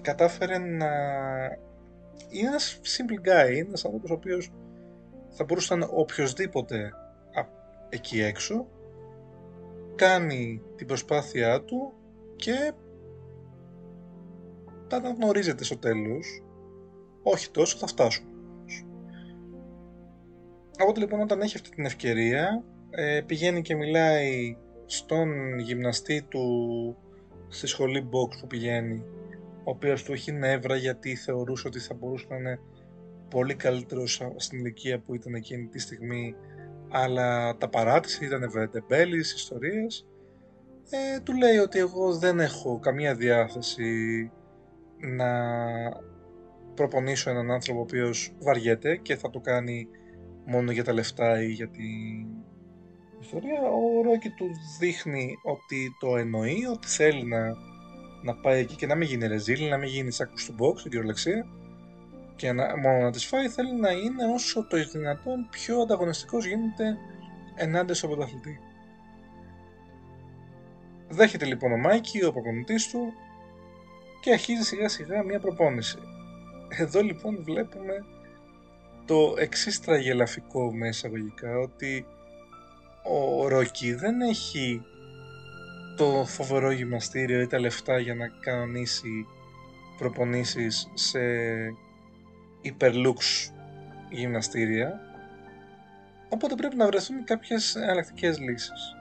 κατάφερε 0.01 0.57
να 0.57 0.89
είναι 2.29 2.47
ένας 2.47 2.79
simple 2.83 3.27
guy 3.27 3.49
είναι 3.49 3.67
ένας 3.67 3.85
άνθρωπος 3.85 4.09
ο 4.09 4.13
οποίος 4.13 4.51
θα 5.29 5.43
μπορούσε 5.43 5.75
να 5.75 5.85
είναι 5.85 5.93
οποιοδήποτε 5.95 6.91
εκεί 7.89 8.21
έξω 8.21 8.67
κάνει 9.95 10.61
την 10.75 10.87
προσπάθειά 10.87 11.61
του 11.63 11.93
και 12.35 12.71
τα 14.87 14.97
αναγνωρίζετε 14.97 15.63
στο 15.63 15.77
τέλος. 15.77 16.43
Όχι 17.23 17.51
τόσο 17.51 17.77
θα 17.77 17.87
φτάσουν 17.87 18.28
Οπότε 20.79 20.99
λοιπόν 20.99 21.21
όταν 21.21 21.41
έχει 21.41 21.55
αυτή 21.55 21.69
την 21.69 21.85
ευκαιρία 21.85 22.63
ε, 22.89 23.21
πηγαίνει 23.25 23.61
και 23.61 23.75
μιλάει 23.75 24.57
στον 24.85 25.59
γυμναστή 25.59 26.21
του 26.21 26.43
στη 27.47 27.67
σχολή 27.67 28.09
box 28.09 28.37
που 28.41 28.47
πηγαίνει 28.47 29.03
ο 29.63 29.71
οποίος 29.71 30.03
του 30.03 30.13
έχει 30.13 30.31
νεύρα 30.31 30.75
γιατί 30.75 31.15
θεωρούσε 31.15 31.67
ότι 31.67 31.79
θα 31.79 31.93
μπορούσε 31.93 32.25
να 32.29 32.35
είναι 32.35 32.59
πολύ 33.29 33.55
καλύτερος 33.55 34.21
στην 34.35 34.59
ηλικία 34.59 34.99
που 34.99 35.15
ήταν 35.15 35.33
εκείνη 35.33 35.67
τη 35.67 35.79
στιγμή. 35.79 36.35
Αλλά 36.91 37.57
τα 37.57 37.69
παράτησε, 37.69 38.25
ήταν 38.25 38.51
βεντεμπέλης, 38.51 39.33
ιστορίες. 39.33 40.07
Ε, 40.89 41.19
του 41.19 41.37
λέει 41.37 41.57
ότι 41.57 41.79
εγώ 41.79 42.17
δεν 42.17 42.39
έχω 42.39 42.79
καμία 42.79 43.15
διάθεση 43.15 44.31
να 44.97 45.29
προπονήσω 46.73 47.29
έναν 47.29 47.51
άνθρωπο 47.51 47.79
ο 47.79 47.81
οποίος 47.81 48.35
βαριέται 48.39 48.95
και 48.95 49.15
θα 49.15 49.29
το 49.29 49.39
κάνει 49.39 49.87
μόνο 50.49 50.71
για 50.71 50.83
τα 50.83 50.93
λεφτά 50.93 51.43
ή 51.43 51.51
για 51.51 51.67
την 51.67 52.27
ιστορία. 53.21 53.61
Ο 53.61 54.01
Ρόκι 54.01 54.29
του 54.29 54.49
δείχνει 54.79 55.35
ότι 55.43 55.95
το 55.99 56.17
εννοεί, 56.17 56.65
ότι 56.71 56.87
θέλει 56.87 57.23
να, 57.23 57.55
να 58.23 58.35
πάει 58.35 58.59
εκεί 58.59 58.75
και 58.75 58.87
να 58.87 58.95
μην 58.95 59.07
γίνει 59.07 59.27
ρεζίλ, 59.27 59.69
να 59.69 59.77
μην 59.77 59.89
γίνει 59.89 60.11
σάκου 60.11 60.33
του 60.45 60.55
box, 60.59 60.77
στην 60.77 60.91
κυριολεξία 60.91 61.45
και 62.35 62.51
να, 62.51 62.77
μόνο 62.77 62.97
να 62.97 63.11
τις 63.11 63.25
φάει, 63.25 63.47
θέλει 63.47 63.75
να 63.75 63.91
είναι 63.91 64.25
όσο 64.33 64.67
το 64.67 64.77
δυνατόν 64.91 65.47
πιο 65.49 65.81
ανταγωνιστικός 65.81 66.45
γίνεται 66.45 66.97
ενάντια 67.55 67.95
στον 67.95 68.09
πρωταθλητή. 68.09 68.59
Δέχεται 71.07 71.45
λοιπόν 71.45 71.71
ο 71.71 71.77
Μάικη, 71.77 72.23
ο 72.23 72.31
προπονητής 72.31 72.89
του 72.89 73.13
και 74.21 74.31
αρχίζει 74.31 74.63
σιγά 74.63 74.89
σιγά 74.89 75.23
μια 75.23 75.39
προπόνηση. 75.39 75.97
Εδώ 76.69 77.01
λοιπόν 77.01 77.43
βλέπουμε 77.43 77.93
το 79.09 79.35
εξής 79.37 79.79
τραγελαφικό 79.79 80.73
μέσα 80.73 80.89
εισαγωγικά 80.89 81.57
ότι 81.57 82.05
ο 83.03 83.47
Ρόκι 83.47 83.93
δεν 83.93 84.21
έχει 84.21 84.81
το 85.97 86.25
φοβερό 86.25 86.71
γυμναστήριο 86.71 87.41
ή 87.41 87.47
τα 87.47 87.59
λεφτά 87.59 87.99
για 87.99 88.15
να 88.15 88.27
κανονίσει 88.27 89.25
προπονήσεις 89.97 90.89
σε 90.93 91.19
υπερλούξ 92.61 93.53
γυμναστήρια. 94.09 94.99
Οπότε 96.29 96.55
πρέπει 96.55 96.75
να 96.75 96.85
βρεθούν 96.85 97.23
κάποιες 97.23 97.75
εναλλακτικές 97.75 98.39
λύσεις. 98.39 98.95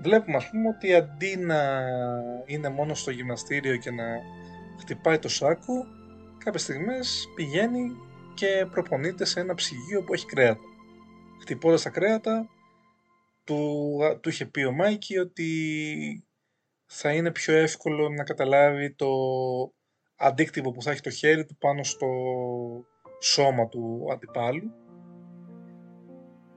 Βλέπουμε 0.00 0.36
ας 0.36 0.50
πούμε 0.50 0.68
ότι 0.68 0.94
αντί 0.94 1.36
να 1.36 1.80
είναι 2.46 2.68
μόνο 2.68 2.94
στο 2.94 3.10
γυμναστήριο 3.10 3.76
και 3.76 3.90
να 3.90 4.04
χτυπάει 4.80 5.18
το 5.18 5.28
σάκο 5.28 5.86
κάποιες 6.38 6.62
στιγμές 6.62 7.28
πηγαίνει 7.34 7.96
και 8.34 8.66
προπονείται 8.70 9.24
σε 9.24 9.40
ένα 9.40 9.54
ψυγείο 9.54 10.02
που 10.04 10.14
έχει 10.14 10.26
κρέατα. 10.26 10.60
Χτυπώντας 11.40 11.82
τα 11.82 11.90
κρέατα, 11.90 12.48
του, 13.44 13.98
του 14.20 14.28
είχε 14.28 14.46
πει 14.46 14.64
ο 14.64 14.72
Μάικη 14.72 15.18
ότι 15.18 15.48
θα 16.86 17.12
είναι 17.12 17.30
πιο 17.30 17.54
εύκολο 17.54 18.08
να 18.08 18.24
καταλάβει 18.24 18.94
το 18.94 19.08
αντίκτυπο 20.16 20.70
που 20.70 20.82
θα 20.82 20.90
έχει 20.90 21.00
το 21.00 21.10
χέρι 21.10 21.44
του 21.44 21.56
πάνω 21.56 21.82
στο 21.82 22.08
σώμα 23.20 23.68
του 23.68 24.06
αντιπάλου 24.12 24.72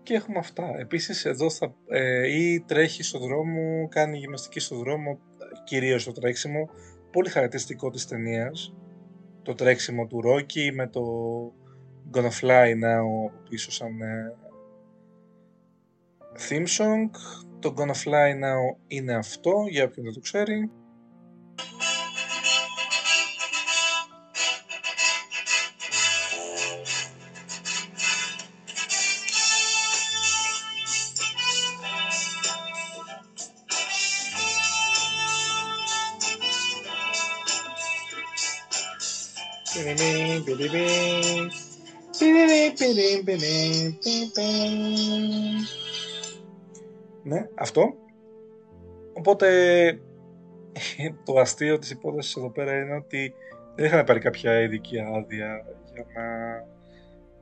και 0.08 0.14
έχουμε 0.14 0.38
αυτά. 0.38 0.76
Επίσης 0.80 1.26
εδώ 1.26 1.50
θα, 1.50 1.76
ε, 1.88 2.38
ή 2.38 2.62
τρέχει 2.62 3.04
στο 3.04 3.20
δρόμο, 3.20 3.88
κάνει 3.88 4.18
γυμναστική 4.18 4.60
στο 4.60 4.76
δρόμο, 4.76 5.20
κυρίως 5.64 6.04
το 6.04 6.12
τρέξιμο, 6.12 6.70
πολύ 7.12 7.30
χαρακτηριστικό 7.30 7.90
της 7.90 8.08
ταινίας. 8.08 8.74
Το 9.42 9.54
τρέξιμο 9.54 10.08
του 10.08 10.22
Ρόκι 10.22 10.72
με 10.74 10.88
το 10.88 11.02
Gonna 12.12 12.32
Fly 12.42 12.74
Now 12.74 13.28
από 13.28 13.42
πίσω 13.50 13.72
σαν 13.72 14.02
ε, 14.02 14.36
theme 16.50 16.68
song. 16.78 17.10
Το 17.60 17.74
Gonna 17.78 18.04
Fly 18.04 18.32
Now 18.32 18.78
είναι 18.88 19.14
αυτό, 19.16 19.52
για 19.70 19.84
όποιον 19.84 20.06
δεν 20.06 20.14
το 20.14 20.20
ξέρει. 20.20 20.70
Ναι, 47.24 47.48
αυτό. 47.56 47.94
Οπότε 49.14 49.48
το 51.26 51.40
αστείο 51.40 51.80
της 51.80 51.92
υπόθεσης 51.92 52.36
εδώ 52.36 52.50
πέρα 52.50 52.78
είναι 52.78 52.96
ότι 52.96 53.34
δεν 53.76 53.86
είχαν 53.86 54.04
πάρει 54.04 54.20
κάποια 54.20 54.60
ειδική 54.60 55.00
άδεια 55.00 55.66
για 55.94 56.06
να 56.16 56.24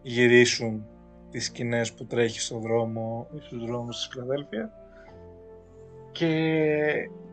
γυρίσουν 0.02 0.86
τις 1.30 1.46
σκηνές 1.46 1.94
που 1.94 2.06
τρέχει 2.06 2.40
στον 2.40 2.62
δρόμο 2.62 3.28
ή 3.36 3.40
στους 3.42 3.66
δρόμους 3.66 3.96
της 3.96 4.08
Φιλαδέλφια 4.12 4.72
και 6.12 6.30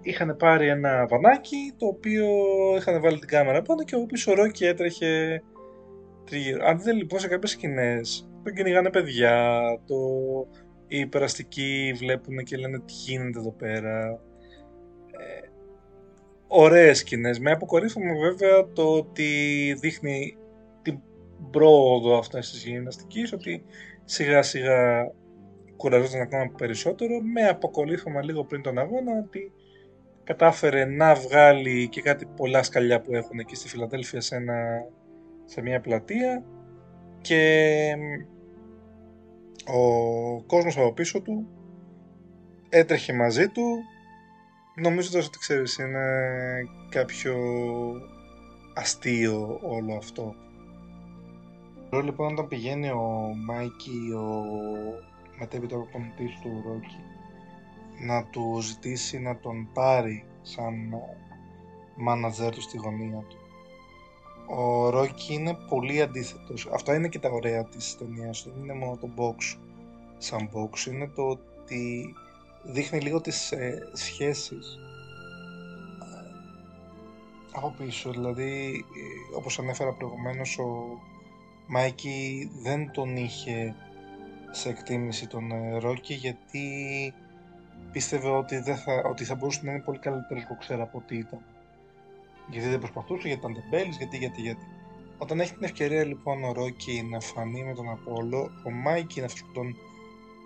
είχαν 0.03 0.37
πάρει 0.37 0.69
ένα 0.69 1.07
βανάκι 1.07 1.75
το 1.77 1.87
οποίο 1.87 2.27
είχαν 2.77 3.01
βάλει 3.01 3.19
την 3.19 3.29
κάμερα 3.29 3.63
πάνω 3.63 3.83
και 3.83 3.97
ο 3.97 4.07
πίσω 4.07 4.35
Ρόκι 4.35 4.65
έτρεχε 4.65 5.43
τριγύρω. 6.25 6.67
Αν 6.67 6.79
δείτε 6.79 6.93
λοιπόν 6.93 7.21
σε 7.21 7.29
κάποιες 7.29 7.51
σκηνές 7.51 8.29
τον 8.43 8.55
κυνηγάνε 8.55 8.91
παιδιά, 8.91 9.61
το... 9.87 9.97
οι 10.87 10.99
υπεραστικοί 10.99 11.93
βλέπουν 11.97 12.37
και 12.45 12.57
λένε 12.57 12.79
τι 12.79 12.93
γίνεται 12.93 13.39
εδώ 13.39 13.53
πέρα. 13.53 14.21
Ε, 15.11 15.49
ωραίες 16.47 16.99
σκηνές, 16.99 17.39
με 17.39 17.51
αποκορύφωμα 17.51 18.15
βέβαια 18.15 18.73
το 18.73 18.95
ότι 18.95 19.29
δείχνει 19.81 20.37
την 20.83 20.99
πρόοδο 21.51 22.19
αυτής 22.19 22.51
της 22.51 22.65
γυμναστικής, 22.65 23.33
ότι 23.33 23.65
σιγά 24.05 24.43
σιγά 24.43 25.13
κουραζόταν 25.77 26.21
ακόμα 26.21 26.53
περισσότερο, 26.57 27.21
με 27.21 27.49
αποκορύφωμα 27.49 28.23
λίγο 28.23 28.45
πριν 28.45 28.63
τον 28.63 28.79
αγώνα 28.79 29.13
ότι 29.27 29.53
κατάφερε 30.25 30.85
να 30.85 31.15
βγάλει 31.15 31.89
και 31.89 32.03
κάτι 32.03 32.27
πολλά 32.37 32.63
σκαλιά 32.63 33.01
που 33.01 33.15
έχουν 33.15 33.39
εκεί 33.39 33.55
στη 33.55 33.69
Φιλαδέλφια 33.69 34.21
σε, 34.21 34.37
ένα, 34.37 34.85
σε 35.53 35.63
μια 35.63 35.81
πλατεία 35.81 36.45
και 37.21 37.95
ο 39.67 40.43
κόσμος 40.43 40.77
από 40.77 40.93
πίσω 40.93 41.21
του 41.21 41.47
έτρεχε 42.69 43.13
μαζί 43.13 43.49
του 43.49 43.63
νομίζοντας 44.77 45.27
ότι 45.27 45.39
ξέρεις 45.39 45.79
είναι 45.79 46.05
κάποιο 46.89 47.37
αστείο 48.75 49.61
όλο 49.63 49.95
αυτό. 49.95 50.35
Τώρα 51.91 52.05
λοιπόν 52.05 52.33
όταν 52.33 52.49
πηγαίνει 52.49 52.91
ο 52.91 53.35
Μάικη, 53.47 54.13
ο 54.17 54.45
μετέπειτα 55.39 55.77
προπονητής 55.77 56.39
του 56.43 56.63
Ρόκι, 56.67 57.01
να 58.01 58.25
του 58.25 58.59
ζητήσει 58.61 59.19
να 59.19 59.37
τον 59.39 59.69
πάρει 59.73 60.25
σαν 60.43 60.95
μάνατζερ 61.97 62.55
του 62.55 62.61
στη 62.61 62.77
γωνία 62.77 63.25
του. 63.29 63.42
Ο 64.47 64.91
Ρόκι 64.91 65.35
είναι 65.35 65.59
πολύ 65.69 66.03
αντίθετος. 66.03 66.69
Αυτά 66.73 66.95
είναι 66.95 67.09
και 67.09 67.19
τα 67.19 67.31
ωραία 67.31 67.65
της 67.65 67.97
ταινίας. 67.99 68.43
Δεν 68.55 68.63
είναι 68.63 68.75
μόνο 68.75 68.97
το 68.97 69.09
box 69.17 69.59
σαν 70.19 70.51
box. 70.53 70.87
Είναι 70.87 71.09
το 71.09 71.23
ότι 71.23 72.15
δείχνει 72.63 73.01
λίγο 73.01 73.21
τις 73.21 73.53
ε, 73.53 73.89
σχέσεις 73.93 74.79
ε, 76.01 76.33
από 77.53 77.75
πίσω. 77.79 78.11
Δηλαδή, 78.11 78.85
ε, 79.33 79.37
όπως 79.37 79.59
ανέφερα 79.59 79.93
προηγουμένως, 79.93 80.59
ο 80.59 80.99
Μάικη 81.67 82.51
δεν 82.63 82.91
τον 82.93 83.17
είχε 83.17 83.75
σε 84.51 84.69
εκτίμηση 84.69 85.27
τον 85.27 85.51
ε, 85.51 85.79
Ρόκι 85.79 86.15
γιατί 86.15 86.65
πίστευε 87.93 88.29
ότι, 88.29 88.59
δεν 88.59 88.77
θα, 88.77 89.03
ότι 89.11 89.25
θα 89.25 89.35
μπορούσε 89.35 89.61
να 89.63 89.71
είναι 89.73 89.81
πολύ 89.81 89.99
καλύτερος 89.99 90.47
ξέρω 90.59 90.83
από 90.83 90.99
ό,τι 90.99 91.17
ήταν. 91.17 91.41
Γιατί 92.51 92.69
δεν 92.69 92.79
προσπαθούσε, 92.79 93.29
γιατί 93.29 93.47
ήταν 93.47 93.55
τεμπέλης, 93.55 93.97
γιατί, 93.97 94.17
γιατί, 94.17 94.41
γιατί. 94.41 94.67
Όταν 95.19 95.41
έχει 95.41 95.53
την 95.53 95.65
ευκαιρία 95.65 96.05
λοιπόν 96.05 96.45
ο 96.45 96.53
Ρόκι 96.53 97.03
να 97.03 97.21
φανεί 97.21 97.65
με 97.65 97.75
τον 97.75 97.89
Απόλο, 97.89 98.51
ο 98.65 98.71
Μάικη 98.71 99.17
είναι 99.17 99.27
αυτός 99.27 99.45
που 99.45 99.53
τον 99.53 99.69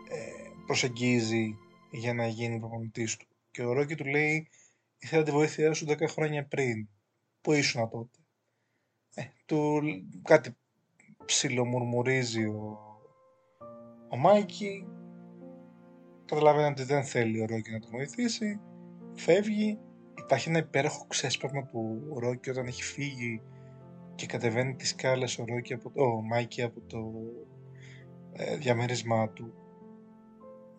ε, 0.09 0.51
προσεγγίζει 0.67 1.59
για 1.91 2.15
να 2.15 2.27
γίνει 2.27 2.59
προπονητής 2.59 3.17
του. 3.17 3.27
Και 3.51 3.65
ο 3.65 3.73
Ρόκι 3.73 3.95
του 3.95 4.05
λέει, 4.05 4.49
ήθελα 4.99 5.23
τη 5.23 5.31
βοήθειά 5.31 5.73
σου 5.73 5.87
10 5.89 5.97
χρόνια 6.09 6.47
πριν. 6.47 6.89
Πού 7.41 7.53
ήσουν 7.53 7.91
τότε; 7.91 8.19
Ε, 9.15 9.25
του 9.47 9.83
κάτι 10.23 10.57
ψιλομουρμουρίζει 11.25 12.45
ο, 12.45 12.79
ο 14.09 14.17
Μάικη, 14.17 14.87
καταλαβαίνει 16.25 16.71
ότι 16.71 16.83
δεν 16.83 17.05
θέλει 17.05 17.41
ο 17.41 17.47
Ρόκι 17.47 17.71
να 17.71 17.81
τον 17.81 17.91
βοηθήσει, 17.91 18.61
φεύγει, 19.15 19.79
υπάρχει 20.19 20.49
ένα 20.49 20.59
υπέροχο 20.59 21.05
ξέσπασμα 21.09 21.65
του 21.65 22.13
Ρόκι 22.19 22.51
όταν 22.51 22.67
έχει 22.67 22.83
φύγει 22.83 23.43
και 24.15 24.27
κατεβαίνει 24.27 24.75
τις 24.75 24.89
σκάλες 24.89 25.39
ο 25.39 25.45
Ρόκι 25.49 25.73
από 25.73 25.91
το, 25.91 26.03
ο 26.03 26.23
Μάικη 26.23 26.63
από 26.63 26.81
το 26.81 27.13
ε, 28.33 28.57
διαμέρισμά 28.57 29.29
του 29.29 29.55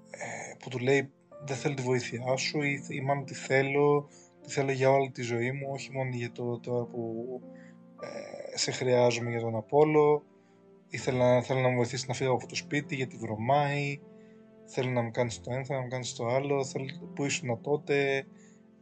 ε, 0.09 0.55
που 0.59 0.69
του 0.69 0.79
λέει 0.79 1.11
δεν 1.45 1.55
θέλω 1.55 1.73
τη 1.73 1.81
βοήθειά 1.81 2.35
σου 2.35 2.61
ή, 2.61 2.85
ή 2.89 3.01
μάλλον 3.01 3.25
τη 3.25 3.33
θέλω, 3.33 4.09
τη 4.41 4.51
θέλω 4.51 4.71
για 4.71 4.89
όλη 4.89 5.11
τη 5.11 5.21
ζωή 5.21 5.51
μου, 5.51 5.67
όχι 5.71 5.91
μόνο 5.91 6.09
για 6.13 6.31
το 6.31 6.59
τώρα 6.59 6.85
που 6.85 7.25
ε, 8.01 8.57
σε 8.57 8.71
χρειάζομαι 8.71 9.29
για 9.29 9.39
τον 9.39 9.55
Απόλο 9.55 10.23
ήθελα, 10.89 11.41
θέλω 11.41 11.59
να 11.59 11.69
μου 11.69 11.75
βοηθήσεις 11.75 12.07
να 12.07 12.13
φύγω 12.13 12.33
από 12.33 12.47
το 12.47 12.55
σπίτι 12.55 12.95
γιατί 12.95 13.15
βρωμάει. 13.17 13.99
Θέλω 14.65 14.89
να 14.89 15.01
μου 15.01 15.11
κάνεις 15.11 15.41
το 15.41 15.51
ένα, 15.53 15.63
θέλω 15.63 15.77
να 15.77 15.83
μου 15.83 15.91
κάνεις 15.91 16.13
το 16.13 16.27
άλλο. 16.27 16.65
Θέλω, 16.65 16.85
που 17.15 17.25
ήσουν 17.25 17.61
τότε 17.61 18.25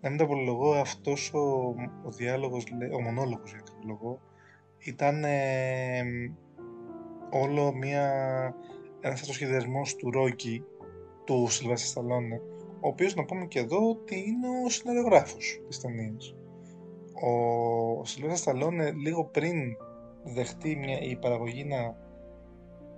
να 0.02 0.10
μην 0.10 0.18
τα 0.18 0.24
απολογώ 0.24 0.74
αυτός 0.74 1.34
ο, 1.34 1.76
ο 2.06 2.12
διάλογος, 2.12 2.64
ο 2.96 3.02
μονόλογος 3.02 3.52
για 3.52 3.62
κάποιο 3.66 3.84
λόγο 3.88 4.20
ήταν 4.78 5.24
ε, 5.24 6.04
όλο 7.32 7.74
μια, 7.74 8.06
ένας 9.00 9.22
αυτοσχεδιασμός 9.22 9.96
του 9.96 10.12
Ρόκι 10.12 10.64
του 11.24 11.48
Σιλβέστα 11.50 11.88
Σταλόνε 11.88 12.42
ο 12.86 12.88
οποίος 12.88 13.16
να 13.16 13.26
πούμε 13.26 13.46
και 13.46 13.60
εδώ 13.60 13.90
ότι 13.90 14.16
είναι 14.16 14.48
ο 14.66 14.70
σεναριογράφος 14.70 15.62
της 15.68 15.80
ταινίας. 15.80 16.36
Ο 17.14 18.06
Σιλβέστα 18.06 18.38
Σταλόνε 18.38 18.92
λίγο 18.92 19.24
πριν 19.24 19.56
δεχτεί 20.24 20.76
μια, 20.76 21.00
η 21.00 21.16
παραγωγή 21.16 21.64
να 21.64 21.96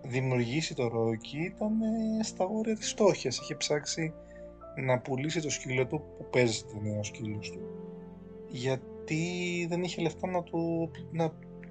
δημιουργήσει 0.02 0.76
το 0.76 0.88
Ρόκι 0.88 1.38
ήταν 1.38 1.82
ε, 1.82 2.24
στα 2.24 2.46
όρια 2.46 2.76
της 2.76 2.90
φτώχειας. 2.90 3.40
Είχε 3.40 3.56
ψάξει 3.56 4.14
να 4.78 5.00
πουλήσει 5.00 5.42
το 5.42 5.50
σκύλο 5.50 5.88
του 5.88 6.04
που 6.18 6.30
παίζει 6.30 6.54
στην 6.54 6.74
ταινία 6.74 7.00
ο 7.00 7.04
σκύλος 7.04 7.52
του 7.52 7.78
γιατί 8.48 9.66
δεν 9.70 9.84
είχε 9.84 10.02
λεφτά 10.02 10.28
να 10.28 10.44
του, 10.44 10.92
να 11.12 11.30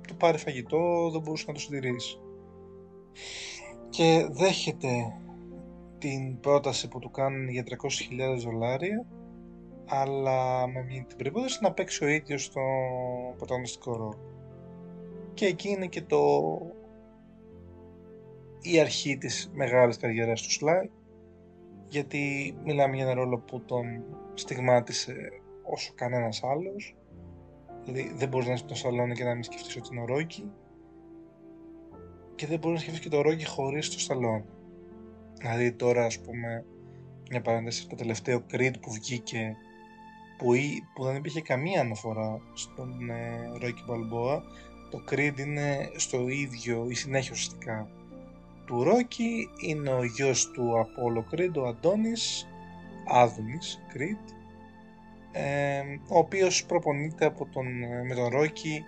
του 0.08 0.16
πάρει 0.16 0.38
φαγητό, 0.38 1.10
δεν 1.12 1.20
μπορούσε 1.20 1.44
να 1.46 1.52
το 1.52 1.60
συντηρήσει. 1.60 2.20
Και 3.88 4.26
δέχεται 4.30 5.16
την 5.98 6.40
πρόταση 6.40 6.88
που 6.88 6.98
του 6.98 7.10
κάνουν 7.10 7.48
για 7.48 7.64
300.000 7.64 8.38
δολάρια 8.38 9.06
αλλά 9.86 10.66
με 10.66 11.04
την 11.08 11.16
προπόθεση 11.16 11.58
να 11.62 11.72
παίξει 11.72 12.04
ο 12.04 12.08
ίδιος 12.08 12.44
στο 12.44 12.60
πρωταγωνιστικό 13.36 13.96
ρόλο. 13.96 14.18
Και 15.34 15.46
εκεί 15.46 15.68
είναι 15.68 15.86
και 15.86 16.02
το 16.02 16.18
η 18.60 18.80
αρχή 18.80 19.18
της 19.18 19.50
μεγάλης 19.54 19.96
καριέρας 19.96 20.42
του 20.42 20.50
Σλάι 20.50 20.90
γιατί 21.88 22.54
μιλάμε 22.64 22.96
για 22.96 23.04
ένα 23.04 23.14
ρόλο 23.14 23.38
που 23.38 23.60
τον 23.60 24.04
στιγμάτισε 24.34 25.14
όσο 25.62 25.92
κανένας 25.94 26.42
άλλος. 26.42 26.96
Δηλαδή 27.84 28.12
δεν 28.14 28.28
μπορείς 28.28 28.46
να 28.46 28.52
είσαι 28.52 28.64
στο 28.64 28.74
σαλόνι 28.74 29.14
και 29.14 29.24
να 29.24 29.34
μην 29.34 29.42
σκεφτείς 29.42 29.76
ότι 29.76 29.88
είναι 29.92 30.00
ο 30.00 30.04
Ρόκι 30.04 30.50
και 32.34 32.46
δεν 32.46 32.58
μπορείς 32.58 32.76
να 32.76 32.82
σκεφτείς 32.82 33.02
και 33.02 33.08
το 33.08 33.20
Ρόκι 33.20 33.46
χωρίς 33.46 33.90
το 33.90 33.98
σαλόνι. 33.98 34.44
Δηλαδή 35.38 35.72
τώρα 35.72 36.04
ας 36.04 36.20
πούμε 36.20 36.64
μια 37.30 37.40
παρένθεση 37.40 37.88
το 37.88 37.96
τελευταίο 37.96 38.44
Creed 38.52 38.74
που 38.80 38.92
βγήκε 38.92 39.56
που, 40.38 40.46
που 40.94 41.04
δεν 41.04 41.16
υπήρχε 41.16 41.40
καμία 41.40 41.80
αναφορά 41.80 42.40
στον 42.52 43.10
ε, 43.10 43.50
Rocky 43.62 43.90
Balboa 43.90 44.40
το 44.90 45.04
Creed 45.10 45.38
είναι 45.38 45.90
στο 45.96 46.28
ίδιο 46.28 46.86
ή 46.88 46.94
συνέχεια 46.94 47.30
ουσιαστικά 47.32 47.88
του 48.66 48.84
Rocky 48.86 49.62
είναι 49.66 49.90
ο 49.90 50.04
γιος 50.04 50.50
του 50.50 50.86
Apollo 50.86 51.34
Creed 51.34 51.52
ο 51.56 51.66
Αντώνης 51.66 52.48
Άδωνης 53.06 53.80
Creed 53.94 54.34
ε, 55.32 55.82
ο 56.08 56.18
οποίος 56.18 56.64
προπονείται 56.64 57.24
από 57.24 57.46
τον, 57.52 57.82
ε, 57.82 58.02
με 58.02 58.14
τον 58.14 58.30
Rocky 58.32 58.82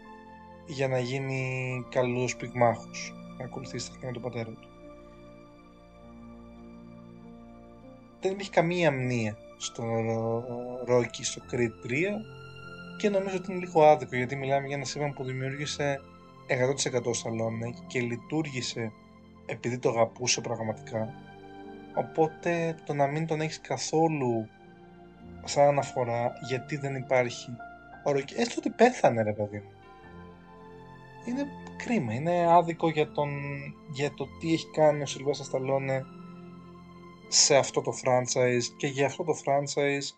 για 0.67 0.89
να 0.89 0.99
γίνει 0.99 1.85
καλός 1.91 2.37
πυγμάχος 2.37 3.15
να 3.39 3.45
ακολουθήσει 3.45 3.91
τα 3.91 3.97
χρόνια 3.97 4.13
του 4.13 4.21
πατέρα 4.21 4.51
του. 4.51 4.69
Δεν 8.21 8.33
υπήρχε 8.33 8.51
καμία 8.51 8.89
αμνία 8.89 9.37
στο 9.57 9.85
Rocky, 10.89 11.21
στο 11.23 11.43
Creed 11.53 11.87
3 11.87 11.93
και 12.99 13.09
νομίζω 13.09 13.37
ότι 13.37 13.53
είναι 13.53 13.61
λίγο 13.61 13.85
άδικο 13.85 14.17
γιατί 14.17 14.37
μιλάμε 14.37 14.67
για 14.67 14.77
ένα 14.77 14.85
σύμπαν 14.85 15.13
που 15.13 15.25
δημιούργησε 15.25 16.01
100% 17.05 17.11
σαλόνι 17.11 17.75
και 17.87 18.01
λειτουργήσε 18.01 18.93
επειδή 19.49 19.79
το 19.79 19.89
αγαπούσε 19.89 20.41
πραγματικά 20.41 21.15
οπότε 21.95 22.77
το 22.85 22.95
να 22.95 23.07
μην 23.07 23.27
τον 23.27 23.41
έχεις 23.41 23.61
καθόλου 23.61 24.49
σαν 25.45 25.69
αναφορά 25.69 26.33
γιατί 26.49 26.77
δεν 26.77 26.95
υπάρχει 26.95 27.51
ο 28.05 28.11
Rocky, 28.11 28.33
έστω 28.37 28.55
ότι 28.59 28.71
πέθανε 28.71 29.23
ρε 29.23 29.33
παιδί 29.33 29.59
μου 29.59 29.73
είναι 31.29 31.47
κρίμα, 31.77 32.15
είναι 32.15 32.53
άδικο 32.53 32.89
για, 32.89 33.13
τον, 33.13 33.31
για 33.93 34.15
το 34.15 34.27
τι 34.41 34.53
έχει 34.53 34.71
κάνει 34.71 35.03
ο 35.03 35.07
Σιλβέστα 35.07 35.45
Σταλόνε 35.45 36.05
σε 37.29 37.57
αυτό 37.57 37.81
το 37.81 37.93
franchise 38.05 38.63
και 38.77 38.87
για 38.87 39.07
αυτό 39.07 39.25
το 39.25 39.35
franchise 39.45 40.17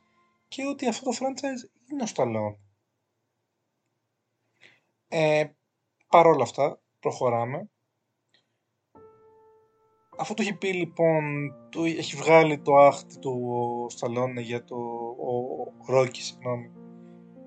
και 0.49 0.67
ότι 0.67 0.89
αυτό 0.89 1.11
το 1.11 1.17
franchise 1.21 1.91
είναι 1.91 2.03
ο 2.03 2.07
Stallone. 2.15 2.57
Ε, 5.09 5.45
Παρ' 6.09 6.27
όλα 6.27 6.43
αυτά, 6.43 6.81
προχωράμε. 7.01 7.71
Αυτό 10.21 10.35
το 10.35 10.43
έχει 10.43 10.55
πει 10.55 10.69
λοιπόν, 10.69 11.55
το, 11.69 11.85
έχει 11.85 12.17
βγάλει 12.17 12.59
το 12.59 12.77
άχτη 12.77 13.19
του 13.19 13.37
Stallone 13.99 14.43
για 14.43 14.65
το, 14.65 14.77
ο 15.87 15.93
Ρόκι, 15.93 16.23
συγγνώμη, 16.23 16.71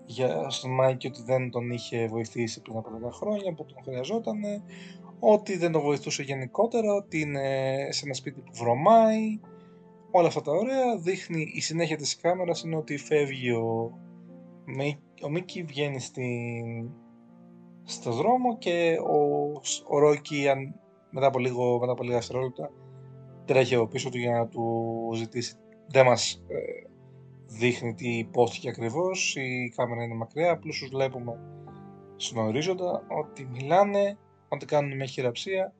για 0.05 0.49
στον 0.49 0.71
Μάικη 0.71 1.07
ότι 1.07 1.21
δεν 1.21 1.49
τον 1.49 1.71
είχε 1.71 2.07
βοηθήσει 2.07 2.61
πριν 2.61 2.77
από 2.77 2.89
10 3.07 3.11
χρόνια 3.11 3.53
που 3.53 3.65
τον 3.65 3.83
χρειαζόταν, 3.83 4.39
ότι 5.19 5.57
δεν 5.57 5.71
τον 5.71 5.81
βοηθούσε 5.81 6.23
γενικότερα, 6.23 6.93
ότι 6.93 7.19
είναι 7.19 7.77
σε 7.89 8.05
ένα 8.05 8.13
σπίτι 8.13 8.41
που 8.41 8.51
βρωμάει, 8.53 9.39
όλα 10.11 10.27
αυτά 10.27 10.41
τα 10.41 10.51
ωραία 10.51 10.97
δείχνει 10.97 11.51
η 11.53 11.61
συνέχεια 11.61 11.97
της 11.97 12.15
κάμερας 12.15 12.63
είναι 12.63 12.75
ότι 12.75 12.97
φεύγει 12.97 13.51
ο, 13.51 13.97
ο 15.23 15.29
Μίκη 15.29 15.63
βγαίνει 15.63 15.99
στην, 15.99 16.89
στο 17.83 18.11
δρόμο 18.11 18.57
και 18.57 18.97
ο, 18.99 19.51
ο 19.87 19.99
Ρόκι 19.99 20.47
αν, 20.47 20.75
μετά 21.13 21.27
από, 21.27 21.39
λίγο, 21.39 21.79
μετά 21.79 21.91
από 21.91 22.03
λίγα 22.03 22.15
δευτερόλεπτα 22.15 22.71
τρέχει 23.45 23.75
από 23.75 23.87
πίσω 23.87 24.09
του 24.09 24.17
για 24.17 24.31
να 24.31 24.47
του 24.47 25.11
ζητήσει 25.15 25.55
δεν 25.87 26.05
μας 26.05 26.43
ε, 26.47 26.89
δείχνει 27.45 27.93
τι 27.93 28.17
υπόθηκε 28.17 28.69
ακριβώς 28.69 29.35
η 29.35 29.73
κάμερα 29.75 30.03
είναι 30.03 30.15
μακριά 30.15 30.51
απλώς 30.51 30.79
τους 30.79 30.89
βλέπουμε 30.89 31.39
στον 32.15 32.45
ορίζοντα 32.45 33.03
ότι 33.07 33.47
μιλάνε 33.51 34.17
ότι 34.47 34.65
κάνουν 34.65 34.95
μια 34.95 35.05
χειραψία 35.05 35.73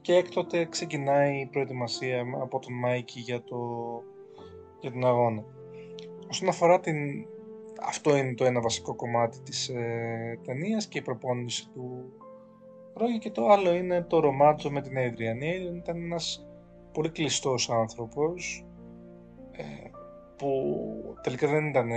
και 0.00 0.14
έκτοτε 0.14 0.64
ξεκινάει 0.64 1.40
η 1.40 1.46
προετοιμασία 1.46 2.24
από 2.42 2.58
τον 2.58 2.78
Μάικη 2.78 3.20
για, 3.20 3.42
το, 3.42 3.58
για 4.80 4.90
τον 4.92 5.06
αγώνα. 5.06 5.44
Όσον 6.30 6.48
αφορά 6.48 6.80
την... 6.80 6.96
Αυτό 7.88 8.16
είναι 8.16 8.34
το 8.34 8.44
ένα 8.44 8.60
βασικό 8.60 8.94
κομμάτι 8.94 9.40
της 9.40 9.68
ε, 9.68 10.38
ταινίας 10.44 10.86
και 10.86 10.98
η 10.98 11.02
προπόνηση 11.02 11.68
του 11.68 12.12
Ρόγι 12.94 13.18
και 13.18 13.30
το 13.30 13.48
άλλο 13.48 13.74
είναι 13.74 14.02
το 14.02 14.20
ρομάτζο 14.20 14.70
με 14.70 14.80
την 14.80 14.92
Adrian. 14.96 15.42
Η 15.42 15.46
Adrian 15.46 15.76
ήταν 15.76 16.02
ένας 16.02 16.46
πολύ 16.92 17.10
κλειστός 17.10 17.70
άνθρωπος 17.70 18.66
ε, 19.50 19.62
που 20.36 20.48
τελικά 21.22 21.48
δεν 21.48 21.66
ήταν 21.66 21.90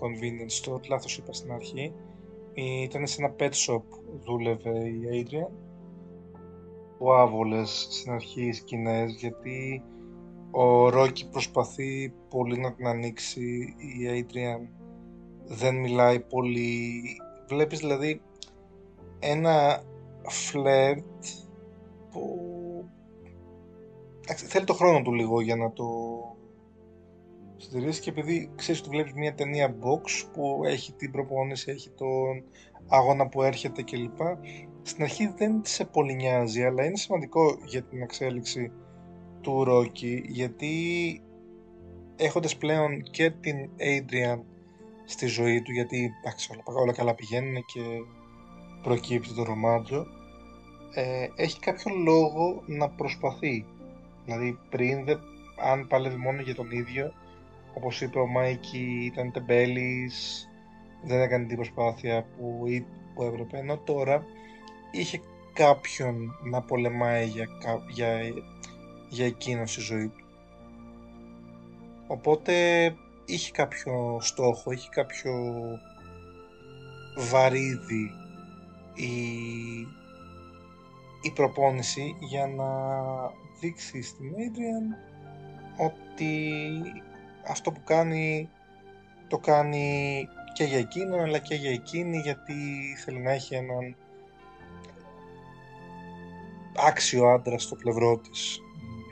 convenience 0.00 0.64
store, 0.64 0.88
λάθος 0.88 1.18
είπα 1.18 1.32
στην 1.32 1.52
αρχή. 1.52 1.94
Ήταν 2.82 3.06
σε 3.06 3.22
ένα 3.22 3.34
pet 3.38 3.52
shop 3.52 3.82
δούλευε 4.24 4.78
η 4.78 5.26
Adrian. 5.26 5.52
που 6.98 7.12
άβολες 7.12 7.86
στην 7.90 8.12
αρχή 8.12 8.46
οι 8.46 8.52
σκηνές 8.52 9.14
γιατί 9.14 9.82
ο 10.50 10.88
Ρόκι 10.88 11.28
προσπαθεί 11.28 12.12
πολύ 12.28 12.58
να 12.58 12.72
την 12.72 12.86
ανοίξει, 12.86 13.74
η 13.78 14.26
Adrian 14.26 14.68
δεν 15.44 15.76
μιλάει 15.80 16.20
πολύ. 16.20 17.02
Βλέπεις 17.48 17.78
δηλαδή 17.78 18.22
ένα 19.18 19.82
φλερτ 20.28 21.24
που 22.10 22.34
θέλει 24.26 24.64
το 24.64 24.74
χρόνο 24.74 25.02
του 25.02 25.14
λίγο 25.14 25.40
για 25.40 25.56
να 25.56 25.72
το 25.72 25.84
συντηρήσει 27.56 28.00
και 28.00 28.10
επειδή 28.10 28.50
ξέρεις 28.56 28.80
ότι 28.80 28.90
βλέπεις 28.90 29.12
μια 29.12 29.34
ταινία 29.34 29.76
box 29.80 30.28
που 30.32 30.60
έχει 30.64 30.92
την 30.92 31.10
προπόνηση, 31.10 31.70
έχει 31.70 31.90
τον 31.90 32.44
αγώνα 32.88 33.28
που 33.28 33.42
έρχεται 33.42 33.82
κλπ. 33.82 34.20
Στην 34.82 35.02
αρχή 35.02 35.32
δεν 35.36 35.60
σε 35.64 35.84
πολύ 35.84 36.14
νοιάζει, 36.14 36.64
αλλά 36.64 36.84
είναι 36.84 36.96
σημαντικό 36.96 37.58
για 37.64 37.82
την 37.82 38.02
εξέλιξη 38.02 38.72
του 39.40 39.64
Ρόκι 39.64 40.22
γιατί 40.26 40.72
έχοντας 42.16 42.56
πλέον 42.56 43.02
και 43.02 43.30
την 43.30 43.70
Adrian 43.78 44.40
στη 45.04 45.26
ζωή 45.26 45.62
του 45.62 45.72
γιατί 45.72 46.10
εντάξει, 46.20 46.50
όλα, 46.52 46.80
όλα 46.80 46.92
καλά 46.92 47.14
πηγαίνουν 47.14 47.54
και 47.54 47.80
προκύπτει 48.84 49.34
το 49.34 49.42
ρομάτζο 49.42 50.06
ε, 50.94 51.28
έχει 51.34 51.58
κάποιο 51.58 51.94
λόγο 52.04 52.62
να 52.66 52.88
προσπαθεί. 52.88 53.66
Δηλαδή 54.24 54.58
πριν 54.70 55.04
αν 55.72 55.86
πάλευε 55.86 56.16
μόνο 56.16 56.40
για 56.40 56.54
τον 56.54 56.70
ίδιο 56.70 57.12
όπως 57.74 58.00
είπε 58.00 58.18
ο 58.18 58.26
Μάικη 58.26 59.10
ήταν 59.12 59.32
τεμπέλης 59.32 60.48
δεν 61.04 61.20
έκανε 61.20 61.46
την 61.46 61.56
προσπάθεια 61.56 62.26
που, 62.36 62.64
που 63.14 63.22
έπρεπε 63.22 63.58
ενώ 63.58 63.78
τώρα 63.78 64.24
είχε 64.90 65.20
κάποιον 65.52 66.38
να 66.50 66.62
πολεμάει 66.62 67.26
για, 67.26 67.48
για, 67.88 68.20
για 69.08 69.26
εκείνο 69.26 69.66
στη 69.66 69.80
ζωή 69.80 70.08
του. 70.08 70.24
Οπότε 72.06 72.54
είχε 73.24 73.50
κάποιο 73.50 74.18
στόχο, 74.20 74.70
είχε 74.70 74.88
κάποιο 74.90 75.32
βαρύδι 77.30 78.10
η, 78.94 79.12
η 81.22 81.30
προπόνηση 81.34 82.16
για 82.20 82.46
να 82.46 82.66
δείξει 83.60 84.02
στην 84.02 84.32
Adrian 84.32 84.96
ότι 85.86 86.60
αυτό 87.46 87.72
που 87.72 87.82
κάνει 87.84 88.48
το 89.28 89.38
κάνει 89.38 90.28
και 90.52 90.64
για 90.64 90.78
εκείνον 90.78 91.20
αλλά 91.20 91.38
και 91.38 91.54
για 91.54 91.70
εκείνη 91.70 92.18
γιατί 92.18 92.54
θέλει 93.04 93.18
να 93.18 93.30
έχει 93.30 93.54
έναν 93.54 93.96
άξιο 96.86 97.26
άντρα 97.26 97.58
στο 97.58 97.76
πλευρό 97.76 98.18
της 98.18 98.60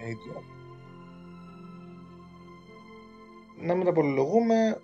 Adrian. 0.05 0.53
να 3.63 3.75
μην 3.75 3.85
τα 3.85 3.93
πολυλογούμε, 3.93 4.83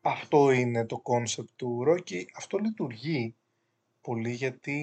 αυτό 0.00 0.50
είναι 0.50 0.86
το 0.86 0.98
κόνσεπτ 0.98 1.48
του 1.56 1.84
Rocky. 1.88 2.24
Αυτό 2.36 2.58
λειτουργεί 2.58 3.34
πολύ 4.06 4.30
γιατί 4.30 4.80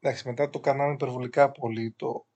εντάξει, 0.00 0.28
μετά 0.28 0.50
το 0.50 0.60
κάναμε 0.60 0.92
υπερβολικά 0.92 1.50
πολύ. 1.50 1.94
Το 1.96 2.26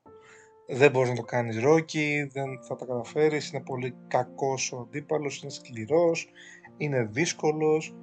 δεν 0.69 0.91
μπορείς 0.91 1.09
να 1.09 1.15
το 1.15 1.23
κάνεις 1.23 1.57
Rocky, 1.65 2.29
δεν 2.33 2.63
θα 2.63 2.77
τα 2.77 2.87
καταφέρεις, 2.87 3.51
είναι 3.51 3.63
πολύ 3.63 3.95
κακός 4.09 4.73
ο 4.73 4.79
αντίπαλος, 4.79 5.43
είναι 5.43 5.51
σκληρός, 5.51 6.29
είναι 6.77 7.03
δύσκολος. 7.03 7.95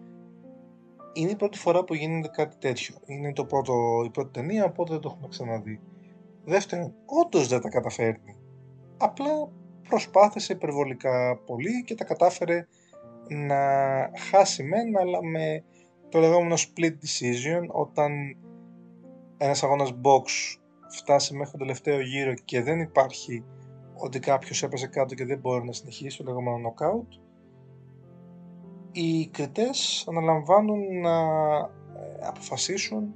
Είναι 1.13 1.31
η 1.31 1.35
πρώτη 1.35 1.57
φορά 1.57 1.83
που 1.83 1.93
γίνεται 1.93 2.27
κάτι 2.27 2.57
τέτοιο. 2.57 2.95
Είναι 3.05 3.33
το 3.33 3.45
πρώτο, 3.45 3.73
η 4.05 4.09
πρώτη 4.09 4.31
ταινία, 4.31 4.65
οπότε 4.65 4.91
δεν 4.91 5.01
το 5.01 5.09
έχουμε 5.11 5.27
ξαναδεί. 5.27 5.79
Δεύτερον, 6.43 6.93
όντως 7.05 7.47
δεν 7.47 7.61
τα 7.61 7.69
καταφέρνει. 7.69 8.35
Απλά 8.97 9.51
προσπάθησε 9.89 10.53
υπερβολικά 10.53 11.37
πολύ 11.45 11.83
και 11.83 11.95
τα 11.95 12.03
κατάφερε 12.03 12.67
να 13.27 13.57
χάσει 14.31 14.63
μεν 14.63 14.97
αλλά 14.97 15.23
με 15.23 15.63
το 16.09 16.19
λεγόμενο 16.19 16.55
split 16.55 16.91
decision 16.91 17.67
όταν 17.67 18.37
ένας 19.37 19.63
αγώνας 19.63 19.91
box 19.91 20.57
φτάσει 20.89 21.33
μέχρι 21.33 21.51
τον 21.51 21.59
τελευταίο 21.59 22.01
γύρο 22.01 22.33
και 22.33 22.61
δεν 22.61 22.79
υπάρχει 22.79 23.43
ότι 23.97 24.19
κάποιος 24.19 24.63
έπεσε 24.63 24.87
κάτω 24.87 25.15
και 25.15 25.25
δεν 25.25 25.39
μπορεί 25.39 25.65
να 25.65 25.71
συνεχίσει 25.71 26.17
το 26.17 26.23
λεγόμενο 26.23 26.57
knockout 26.57 27.27
οι 28.99 29.27
κριτές 29.27 30.05
αναλαμβάνουν 30.09 30.99
να 30.99 31.19
ε, 31.95 32.27
αποφασίσουν 32.27 33.15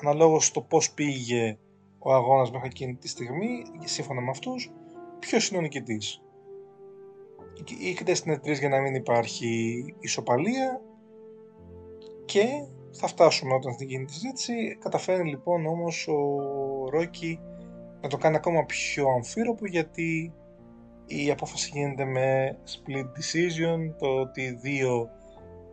αναλόγως 0.00 0.50
το 0.50 0.60
πώς 0.60 0.92
πήγε 0.92 1.58
ο 1.98 2.12
αγώνας 2.12 2.50
μέχρι 2.50 2.68
εκείνη 2.68 2.94
τη 2.94 3.08
στιγμή 3.08 3.62
σύμφωνα 3.84 4.20
με 4.20 4.30
αυτούς 4.30 4.72
ποιος 5.18 5.48
είναι 5.48 5.58
ο 5.58 5.60
νικητής. 5.60 6.22
Οι 7.80 7.92
κριτές 7.92 8.20
είναι 8.20 8.38
τρεις 8.38 8.58
για 8.58 8.68
να 8.68 8.80
μην 8.80 8.94
υπάρχει 8.94 9.84
ισοπαλία 10.00 10.80
και 12.24 12.46
θα 12.90 13.06
φτάσουμε 13.06 13.54
όταν 13.54 13.74
θα 13.76 13.84
γίνει 13.84 14.04
της 14.04 14.14
συζήτηση. 14.14 14.76
Καταφέρει 14.80 15.28
λοιπόν 15.28 15.66
όμως 15.66 16.08
ο 16.08 16.88
Ρόκι 16.90 17.40
να 18.00 18.08
το 18.08 18.16
κάνει 18.16 18.36
ακόμα 18.36 18.64
πιο 18.64 19.08
αμφίροπο 19.08 19.66
γιατί 19.66 20.32
η 21.06 21.30
απόφαση 21.30 21.70
γίνεται 21.74 22.04
με 22.04 22.58
split 22.64 23.04
decision, 23.04 23.78
το 23.98 24.06
ότι 24.06 24.42
οι 24.42 24.58
δύο 24.62 25.08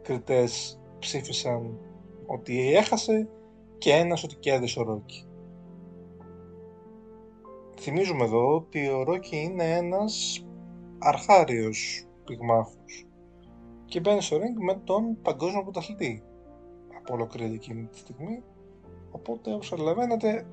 κριτές 0.01 0.79
ψήφισαν 0.99 1.79
ότι 2.25 2.73
έχασε 2.73 3.29
και 3.77 3.93
ένας 3.93 4.23
ότι 4.23 4.35
κέρδισε 4.35 4.79
ο 4.79 4.83
Ρόκι. 4.83 5.23
Θυμίζουμε 7.79 8.23
εδώ 8.23 8.55
ότι 8.55 8.87
ο 8.87 9.03
Ρόκι 9.03 9.37
είναι 9.37 9.75
ένας 9.75 10.45
αρχάριος 10.99 12.07
πυγμάχος 12.25 13.07
και 13.85 13.99
μπαίνει 13.99 14.21
στο 14.21 14.37
ring 14.37 14.63
με 14.65 14.81
τον 14.83 15.21
παγκόσμιο 15.21 15.63
πρωταθλητή 15.63 16.23
από 17.09 17.17
ολοκλήρη 17.17 17.53
εκείνη 17.53 17.85
τη 17.85 17.97
στιγμή. 17.97 18.43
Οπότε 19.11 19.53
όπως 19.53 19.69
καταλαβαίνετε 19.69 20.45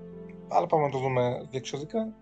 αλλά 0.49 0.67
πάμε 0.67 0.85
να 0.85 0.91
το 0.91 0.99
δούμε 0.99 1.47
διεξοδικά. 1.51 2.15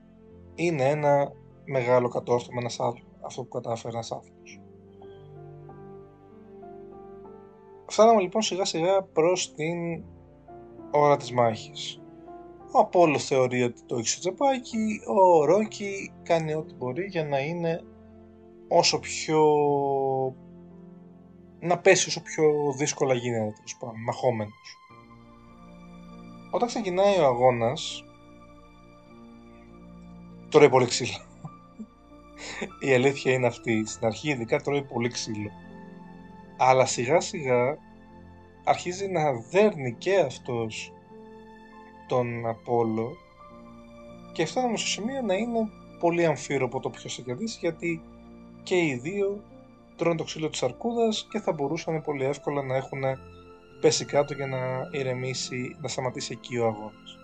Είναι 0.54 0.88
ένα 0.88 1.32
μεγάλο 1.64 2.08
κατόρθωμα 2.08 2.60
ένας 2.60 2.80
αυτό 3.20 3.42
που 3.42 3.48
κατάφερε 3.48 3.94
ένας 3.94 4.12
άνθρωπος. 4.12 4.60
Φτάναμε 7.86 8.20
λοιπόν 8.20 8.42
σιγά 8.42 8.64
σιγά 8.64 9.02
προς 9.02 9.54
την 9.54 10.04
ώρα 10.90 11.16
της 11.16 11.32
μάχης. 11.32 12.00
Ο 12.72 12.78
Απόλλω 12.78 13.18
θεωρεί 13.18 13.62
ότι 13.62 13.82
το 13.86 13.96
έχει 13.96 14.08
στο 14.08 14.20
τσεπάκι, 14.20 15.00
ο 15.06 15.44
Ρόκι 15.44 16.12
κάνει 16.22 16.54
ό,τι 16.54 16.74
μπορεί 16.74 17.04
για 17.04 17.24
να 17.24 17.38
είναι 17.38 17.84
όσο 18.68 18.98
πιο... 18.98 19.44
να 21.64 21.78
πέσει 21.78 22.08
όσο 22.08 22.22
πιο 22.22 22.74
δύσκολα 22.76 23.14
γίνεται, 23.14 23.52
τέλος 23.52 23.76
πάντων, 23.78 24.02
μαχόμενος. 24.02 24.78
Όταν 26.50 26.68
ξεκινάει 26.68 27.18
ο 27.18 27.24
αγώνας, 27.24 28.04
τρώει 30.48 30.68
πολύ 30.68 30.86
ξύλο. 30.86 31.18
Η 32.80 32.94
αλήθεια 32.94 33.32
είναι 33.32 33.46
αυτή. 33.46 33.84
Στην 33.86 34.06
αρχή 34.06 34.30
ειδικά 34.30 34.60
τρώει 34.60 34.82
πολύ 34.82 35.08
ξύλο. 35.08 35.50
Αλλά 36.58 36.86
σιγά 36.86 37.20
σιγά 37.20 37.78
αρχίζει 38.64 39.08
να 39.08 39.32
δέρνει 39.50 39.94
και 39.98 40.18
αυτός 40.18 40.92
τον 42.08 42.46
Απόλλω 42.46 43.16
και 44.32 44.44
φτάνουμε 44.44 44.76
στο 44.76 44.88
σημείο 44.88 45.22
να 45.22 45.34
είναι 45.34 45.68
πολύ 46.00 46.26
αμφίροπο 46.26 46.80
το 46.80 46.90
ποιος 46.90 47.14
θα 47.14 47.22
κερδίσει 47.22 47.58
γιατί 47.60 48.02
και 48.62 48.76
οι 48.76 48.98
δύο 49.02 49.42
τρώνε 49.96 50.16
το 50.16 50.24
ξύλο 50.24 50.48
της 50.48 50.62
αρκούδας 50.62 51.26
και 51.30 51.38
θα 51.38 51.52
μπορούσαν 51.52 52.02
πολύ 52.02 52.24
εύκολα 52.24 52.62
να 52.62 52.76
έχουν 52.76 53.02
πέσει 53.80 54.04
κάτω 54.04 54.34
για 54.34 54.46
να 54.46 54.58
ηρεμήσει, 54.98 55.76
να 55.80 55.88
σταματήσει 55.88 56.32
εκεί 56.32 56.58
ο 56.58 56.66
αγώνας. 56.66 57.18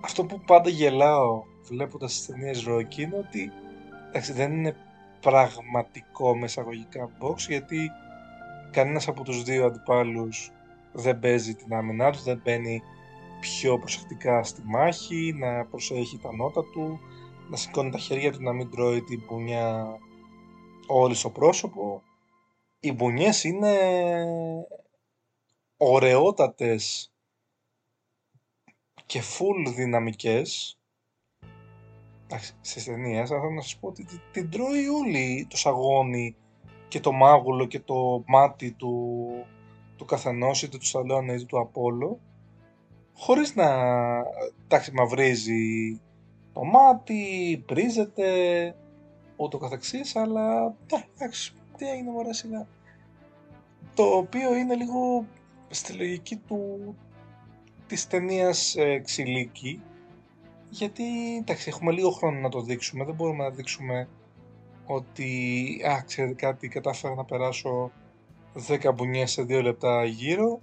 Αυτό 0.00 0.24
που 0.24 0.40
πάντα 0.40 0.68
γελάω 0.68 1.42
βλέποντας 1.62 2.12
τις 2.12 2.26
ταινίες 2.26 2.64
Ρόκι 2.64 3.02
είναι 3.02 3.16
ότι 3.16 3.50
εντάξει, 4.08 4.32
δεν 4.32 4.52
είναι 4.52 4.76
πραγματικό 5.20 6.36
μεσαγωγικά 6.36 7.10
box 7.20 7.36
γιατί 7.36 7.90
κανένας 8.70 9.08
από 9.08 9.22
τους 9.22 9.42
δύο 9.42 9.66
αντιπάλους 9.66 10.50
δεν 10.92 11.18
παίζει 11.18 11.54
την 11.54 11.74
άμυνά 11.74 12.10
τους, 12.10 12.22
δεν 12.22 12.40
μπαίνει 12.44 12.82
πιο 13.40 13.78
προσεκτικά 13.78 14.42
στη 14.42 14.62
μάχη, 14.64 15.34
να 15.38 15.64
προσέχει 15.64 16.18
τα 16.22 16.34
νότα 16.36 16.62
του, 16.72 17.00
να 17.50 17.56
σηκώνει 17.56 17.90
τα 17.90 17.98
χέρια 17.98 18.32
του, 18.32 18.42
να 18.42 18.52
μην 18.52 18.70
τρώει 18.70 19.02
την 19.02 19.22
μπουνιά 19.26 19.86
όλη 20.86 21.14
στο 21.14 21.30
πρόσωπο. 21.30 22.02
Οι 22.80 22.92
μπουνιές 22.92 23.44
είναι 23.44 23.76
ωραιότατες 25.76 27.12
και 29.06 29.20
full 29.20 29.72
δυναμικές, 29.74 30.78
στι 32.60 32.84
ταινίες, 32.84 33.30
αλλά 33.30 33.40
θέλω 33.40 33.52
να 33.52 33.60
σας 33.60 33.76
πω 33.76 33.88
ότι 33.88 34.04
την, 34.04 34.20
την 34.32 34.50
τρώει 34.50 34.88
όλη 34.88 35.46
το 35.50 35.56
σαγόνι 35.56 36.36
και 36.88 37.00
το 37.00 37.12
μάγουλο 37.12 37.66
και 37.66 37.80
το 37.80 38.22
μάτι 38.26 38.72
του, 38.72 39.26
του 39.96 40.04
καθενός 40.04 40.62
είτε 40.62 40.78
του 40.78 40.86
Σταλόνε 40.86 41.32
είτε 41.32 41.44
του 41.44 41.60
Απόλο 41.60 42.20
χωρίς 43.16 43.54
να 43.54 43.68
εντάξει 44.64 44.92
μαυρίζει 44.92 46.00
το 46.52 46.64
μάτι, 46.64 47.62
πρίζεται 47.66 48.26
ούτω 49.36 49.58
καθεξής 49.58 50.16
αλλά 50.16 50.62
ναι, 50.64 51.04
εντάξει 51.14 51.52
τι 51.76 51.90
έγινε 51.90 52.10
μωρέ 52.10 52.32
σιγά 52.32 52.66
το 53.94 54.02
οποίο 54.02 54.54
είναι 54.54 54.74
λίγο 54.74 55.26
στη 55.70 55.92
λογική 55.92 56.36
του 56.36 56.94
της 57.86 58.06
ταινίας 58.06 58.76
ε, 58.76 58.98
Ξυλίκη 58.98 59.82
γιατί 60.68 61.36
εντάξει 61.36 61.68
έχουμε 61.68 61.92
λίγο 61.92 62.10
χρόνο 62.10 62.40
να 62.40 62.48
το 62.48 62.60
δείξουμε 62.60 63.04
δεν 63.04 63.14
μπορούμε 63.14 63.44
να 63.44 63.50
δείξουμε 63.50 64.08
ότι 64.86 65.80
α, 65.88 66.02
ξέρετε 66.06 66.34
κάτι, 66.34 66.68
κατάφερα 66.68 67.14
να 67.14 67.24
περάσω 67.24 67.90
10 68.68 68.94
μπουνιές 68.94 69.30
σε 69.30 69.42
2 69.42 69.62
λεπτά 69.62 70.04
γύρω. 70.04 70.60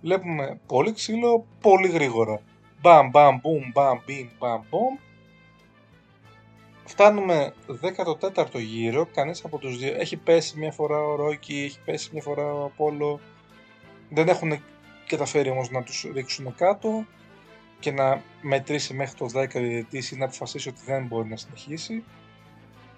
Βλέπουμε 0.00 0.60
πολύ 0.66 0.92
ξύλο, 0.92 1.46
πολύ 1.60 1.88
γρήγορα. 1.88 2.40
Μπαμ, 2.80 3.10
μπαμ, 3.10 3.38
μπουμ, 3.42 3.70
μπαμ, 3.72 3.98
μπιμ, 4.06 4.28
μπαμ, 4.38 4.62
μπομ. 4.70 4.96
Φτάνουμε 6.86 7.54
14ο 7.82 8.58
γύρο, 8.58 9.06
κανείς 9.14 9.44
από 9.44 9.58
τους 9.58 9.78
δύο 9.78 9.94
έχει 9.98 10.16
πέσει 10.16 10.58
μια 10.58 10.72
φορά 10.72 10.98
ο 10.98 11.14
Ρόκι, 11.14 11.62
έχει 11.64 11.78
πέσει 11.84 12.10
μια 12.12 12.22
φορά 12.22 12.54
ο 12.54 12.64
Απόλλω. 12.64 13.20
Δεν 14.10 14.28
έχουν 14.28 14.62
καταφέρει 15.06 15.50
όμως 15.50 15.70
να 15.70 15.82
τους 15.82 16.06
ρίξουν 16.14 16.54
κάτω 16.54 17.04
και 17.80 17.90
να 17.90 18.22
μετρήσει 18.42 18.94
μέχρι 18.94 19.16
το 19.16 19.26
10 19.34 19.48
διαιτητής 19.48 20.10
ή 20.10 20.16
να 20.16 20.24
αποφασίσει 20.24 20.68
ότι 20.68 20.80
δεν 20.86 21.06
μπορεί 21.06 21.28
να 21.28 21.36
συνεχίσει. 21.36 22.04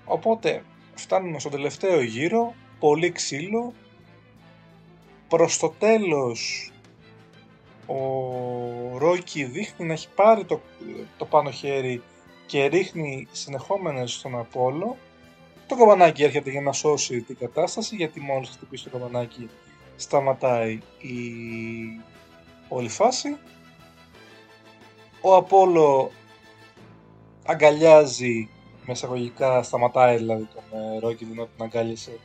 Οπότε 0.04 0.64
φτάνουμε 0.94 1.38
στο 1.38 1.48
τελευταίο 1.48 2.02
γύρο, 2.02 2.54
πολύ 2.78 3.12
ξύλο. 3.12 3.72
Προς 5.28 5.58
το 5.58 5.68
τέλος 5.78 6.72
ο 7.86 8.98
Ρόικι 8.98 9.44
δείχνει 9.44 9.86
να 9.86 9.92
έχει 9.92 10.08
πάρει 10.14 10.44
το, 10.44 10.60
το 11.16 11.24
πάνω 11.24 11.50
χέρι 11.50 12.02
και 12.48 12.66
ρίχνει 12.66 13.26
συνεχόμενες 13.30 14.12
στον 14.12 14.38
Απόλο. 14.38 14.96
Το 15.66 15.76
καμπανάκι 15.76 16.22
έρχεται 16.22 16.50
για 16.50 16.60
να 16.60 16.72
σώσει 16.72 17.20
την 17.22 17.36
κατάσταση 17.38 17.96
γιατί 17.96 18.20
μόλις 18.20 18.48
χτυπήσει 18.48 18.84
το 18.84 18.90
καμπανάκι 18.90 19.50
σταματάει 19.96 20.72
η 20.98 21.18
όλη 22.68 22.88
φάση. 22.88 23.36
Ο 25.20 25.34
Απόλο 25.34 26.10
αγκαλιάζει 27.46 28.48
με 28.86 28.92
εισαγωγικά 28.92 29.62
σταματάει 29.62 30.16
δηλαδή 30.16 30.48
τον 30.54 30.80
ε, 30.80 30.98
Ρόκι 30.98 31.24
την 31.24 31.34
την 31.34 31.64
αγκάλισε 31.64 32.18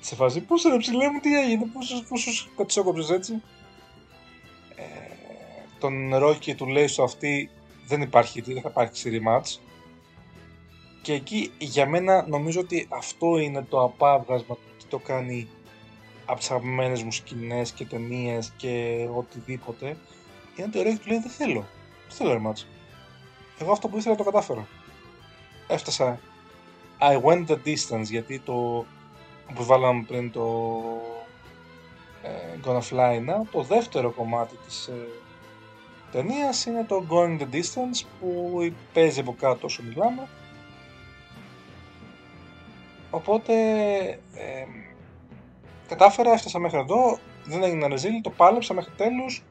σε 0.00 0.14
φάση 0.14 0.40
πώς 0.40 0.62
ρε 0.62 0.76
ψηλέ 0.76 1.10
μου 1.10 1.20
τι 1.20 1.38
έγινε, 1.38 1.66
πόσους, 1.72 2.02
πόσους 2.08 2.48
κατσόκοψες 2.56 3.10
έτσι 3.10 3.42
ε, 4.76 4.82
τον 5.78 6.16
Ρόκι 6.16 6.54
του 6.54 6.66
λέει 6.66 6.86
στο 6.86 7.02
αυτή 7.02 7.50
δεν 7.86 8.00
υπάρχει, 8.00 8.40
δεν 8.40 8.60
θα 8.60 8.68
υπάρξει 8.68 9.20
rematch 9.22 9.58
και 11.02 11.12
εκεί 11.12 11.52
για 11.58 11.86
μένα 11.86 12.26
νομίζω 12.28 12.60
ότι 12.60 12.86
αυτό 12.90 13.38
είναι 13.38 13.62
το 13.68 13.82
απάβγασμα 13.82 14.54
του 14.54 14.76
τι 14.78 14.84
το 14.84 14.98
κάνει 14.98 15.48
από 16.24 16.38
τις 16.38 16.50
αγαπημένες 16.50 17.02
μου 17.02 17.12
σκηνές 17.12 17.72
και 17.72 17.84
ταινίες 17.84 18.52
και 18.56 19.06
οτιδήποτε 19.14 19.96
είναι 20.56 20.66
ότι 20.66 20.78
ο 20.78 20.82
Ρόκι 20.82 20.96
του 20.96 21.08
λέει 21.08 21.18
δεν 21.18 21.30
θέλω, 21.30 21.66
δεν 22.08 22.16
θέλω 22.16 22.32
rematch 22.32 22.62
εγώ 23.58 23.72
αυτό 23.72 23.88
που 23.88 23.96
ήθελα 23.98 24.14
το 24.14 24.24
κατάφερα 24.24 24.66
έφτασα. 25.66 26.20
I 27.00 27.20
went 27.22 27.46
the 27.46 27.56
distance 27.64 28.04
γιατί 28.04 28.38
το 28.38 28.84
που 29.54 29.64
βάλαμε 29.64 30.04
πριν 30.06 30.32
το 30.32 30.80
ε, 32.22 32.58
Gonna 32.64 32.80
Fly 32.90 33.18
Now 33.18 33.46
το 33.50 33.62
δεύτερο 33.62 34.10
κομμάτι 34.10 34.56
της 34.66 34.90
ε, 36.14 36.22
ταινίας 36.22 36.66
είναι 36.66 36.84
το 36.84 37.06
Going 37.10 37.40
the 37.40 37.54
Distance 37.54 38.06
που 38.20 38.58
παίζει 38.92 39.20
από 39.20 39.34
κάτω 39.38 39.66
όσο 39.66 39.82
μιλάμε. 39.82 40.28
Οπότε 43.10 43.52
ε, 44.34 44.66
κατάφερα, 45.88 46.32
έφτασα 46.32 46.58
μέχρι 46.58 46.78
εδώ 46.78 47.18
δεν 47.44 47.62
έγινε 47.62 47.86
ρεζίλ, 47.86 48.20
το 48.20 48.30
πάλεψα 48.30 48.74
μέχρι 48.74 48.92
τέλους. 48.96 49.42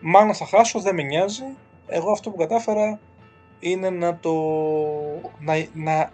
Μάλλον 0.00 0.34
θα 0.34 0.46
χάσω, 0.46 0.80
δεν 0.80 0.94
με 0.94 1.02
νοιάζει. 1.02 1.44
Εγώ 1.86 2.10
αυτό 2.10 2.30
που 2.30 2.36
κατάφερα 2.36 3.00
είναι 3.60 3.90
να 3.90 4.16
το 4.16 4.32
να, 5.38 5.66
να 5.74 6.10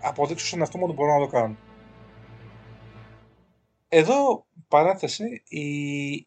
αποδείξω 0.00 0.46
στον 0.46 0.60
εαυτό 0.60 0.78
μου 0.78 0.84
ότι 0.86 0.94
μπορώ 0.94 1.12
να 1.12 1.18
το 1.18 1.26
κάνω. 1.26 1.56
Εδώ, 3.96 4.46
παράθεση, 4.68 5.42
η, 5.48 5.66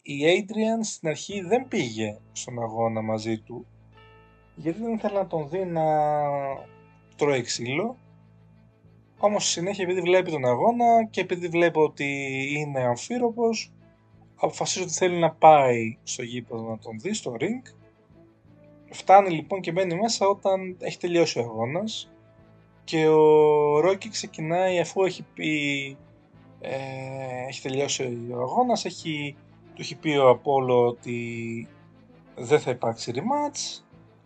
η 0.02 0.20
Adrian 0.24 0.80
στην 0.84 1.10
αρχή 1.10 1.42
δεν 1.42 1.68
πήγε 1.68 2.18
στον 2.32 2.62
αγώνα 2.62 3.02
μαζί 3.02 3.40
του 3.40 3.66
γιατί 4.56 4.82
δεν 4.82 4.94
ήθελε 4.94 5.18
να 5.18 5.28
τον 5.28 5.50
δει 5.50 5.66
να 5.66 5.84
τρώει 7.16 7.42
ξύλο. 7.42 7.98
Όμως 9.18 9.44
στη 9.44 9.52
συνέχεια 9.52 9.84
επειδή 9.84 10.02
βλέπει 10.02 10.32
τον 10.32 10.46
αγώνα 10.46 11.06
και 11.10 11.22
επειδή 11.22 11.48
βλέπει 11.48 11.80
ότι 11.80 12.06
είναι 12.58 12.84
αμφίροπος 12.84 13.72
αποφασίζει 14.36 14.86
ότι 14.86 14.94
θέλει 14.94 15.18
να 15.18 15.32
πάει 15.32 15.98
στο 16.04 16.24
γήπεδο 16.24 16.70
να 16.70 16.78
τον 16.78 17.00
δει, 17.00 17.14
στο 17.14 17.36
ring. 17.40 17.74
Φτάνει 18.92 19.30
λοιπόν 19.30 19.62
και 19.62 19.72
μπαίνει 19.72 19.96
μέσα 19.96 20.28
όταν 20.28 20.78
έχει 20.80 20.98
τελειώσει 20.98 21.40
ο 21.40 21.42
αγώνας. 21.42 22.12
Και 22.84 23.08
ο 23.08 23.80
Ρόκι 23.80 24.10
ξεκινάει 24.10 24.80
αφού 24.80 25.04
έχει 25.04 25.26
πει 25.34 25.98
ε, 26.62 27.48
έχει 27.48 27.62
τελειώσει 27.62 28.28
ο 28.32 28.42
αγώνας, 28.42 28.86
έχει, 28.86 29.36
του 29.74 29.82
έχει 29.82 29.96
πει 29.96 30.10
ο 30.10 30.30
Απόλο 30.30 30.88
ότι 30.88 31.68
δεν 32.36 32.60
θα 32.60 32.72
υπάρξει 32.72 33.14
rematch. 33.16 33.82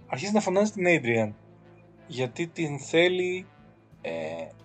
Αρχίζει 0.08 0.34
να 0.34 0.40
φωνάζει 0.40 0.72
την 0.72 0.86
Adrian 0.88 1.32
γιατί 2.08 2.48
την 2.48 2.80
θέλει 2.80 3.46
ε, 4.02 4.12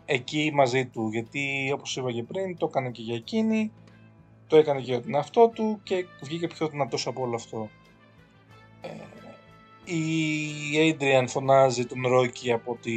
εκεί 0.05 0.51
μαζί 0.55 0.87
του 0.87 1.09
γιατί 1.13 1.71
όπως 1.75 1.97
είπα 1.97 2.13
και 2.13 2.23
πριν 2.23 2.57
το 2.57 2.67
έκανε 2.67 2.91
και 2.91 3.03
για 3.03 3.15
εκείνη 3.15 3.73
το 4.47 4.57
έκανε 4.57 4.81
και 4.81 4.91
για 4.91 5.03
τον 5.03 5.15
εαυτό 5.15 5.49
του 5.49 5.81
και 5.83 6.07
βγήκε 6.23 6.47
πιο 6.47 6.69
δυνατός 6.69 7.07
από 7.07 7.23
όλο 7.23 7.35
αυτό. 7.35 7.69
Ε, 8.81 8.89
η 9.93 10.97
Adrian 10.99 11.25
φωνάζει 11.29 11.87
τον 11.87 12.07
Ρόκι 12.07 12.53
από, 12.53 12.79
τη, 12.83 12.93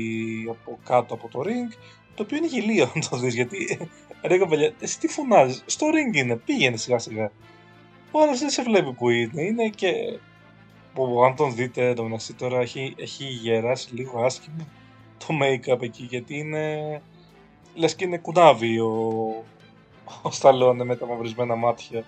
από 0.50 0.80
κάτω 0.84 1.14
από 1.14 1.28
το 1.28 1.40
ring, 1.40 1.74
το 2.16 2.24
οποίο 2.24 2.38
είναι 2.38 2.48
γελίο 2.48 2.92
να 2.96 3.02
το 3.10 3.18
δεις, 3.18 3.34
γιατί 3.34 3.90
ρε 4.22 4.38
κοπελιά, 4.38 4.74
εσύ 4.80 5.00
τι 5.00 5.08
φωνάζεις, 5.08 5.64
στο 5.66 5.88
ring 5.88 6.16
είναι, 6.16 6.36
πήγαινε 6.36 6.78
σιγά 6.78 7.00
σιγά. 7.00 7.32
Ο 8.12 8.22
άλλος 8.22 8.40
δεν 8.40 8.50
σε 8.50 8.64
βλέπει 8.64 8.94
που 8.94 9.10
είναι, 9.10 9.42
είναι 9.42 9.70
και... 9.70 10.20
Που, 10.94 11.24
αν 11.24 11.36
τον 11.36 11.56
δείτε, 11.56 11.94
το 11.94 12.04
μεταξύ 12.04 12.34
τώρα 12.34 12.60
έχει, 12.60 12.96
έχει 12.98 13.24
γεράσει 13.24 13.96
λίγο 13.96 14.24
άσχημα 14.24 14.68
το 15.18 15.28
make-up 15.42 15.82
εκεί, 15.82 16.04
γιατί 16.04 16.38
είναι... 16.38 17.02
Λες 17.76 17.96
και 17.96 18.06
είναι 18.06 18.18
κουνάβι 18.18 18.80
ο, 18.80 18.94
ο 20.22 20.32
Σταλόνε 20.32 20.84
με 20.84 20.96
τα 20.96 21.06
μαυρισμένα 21.06 21.56
μάτια 21.56 22.04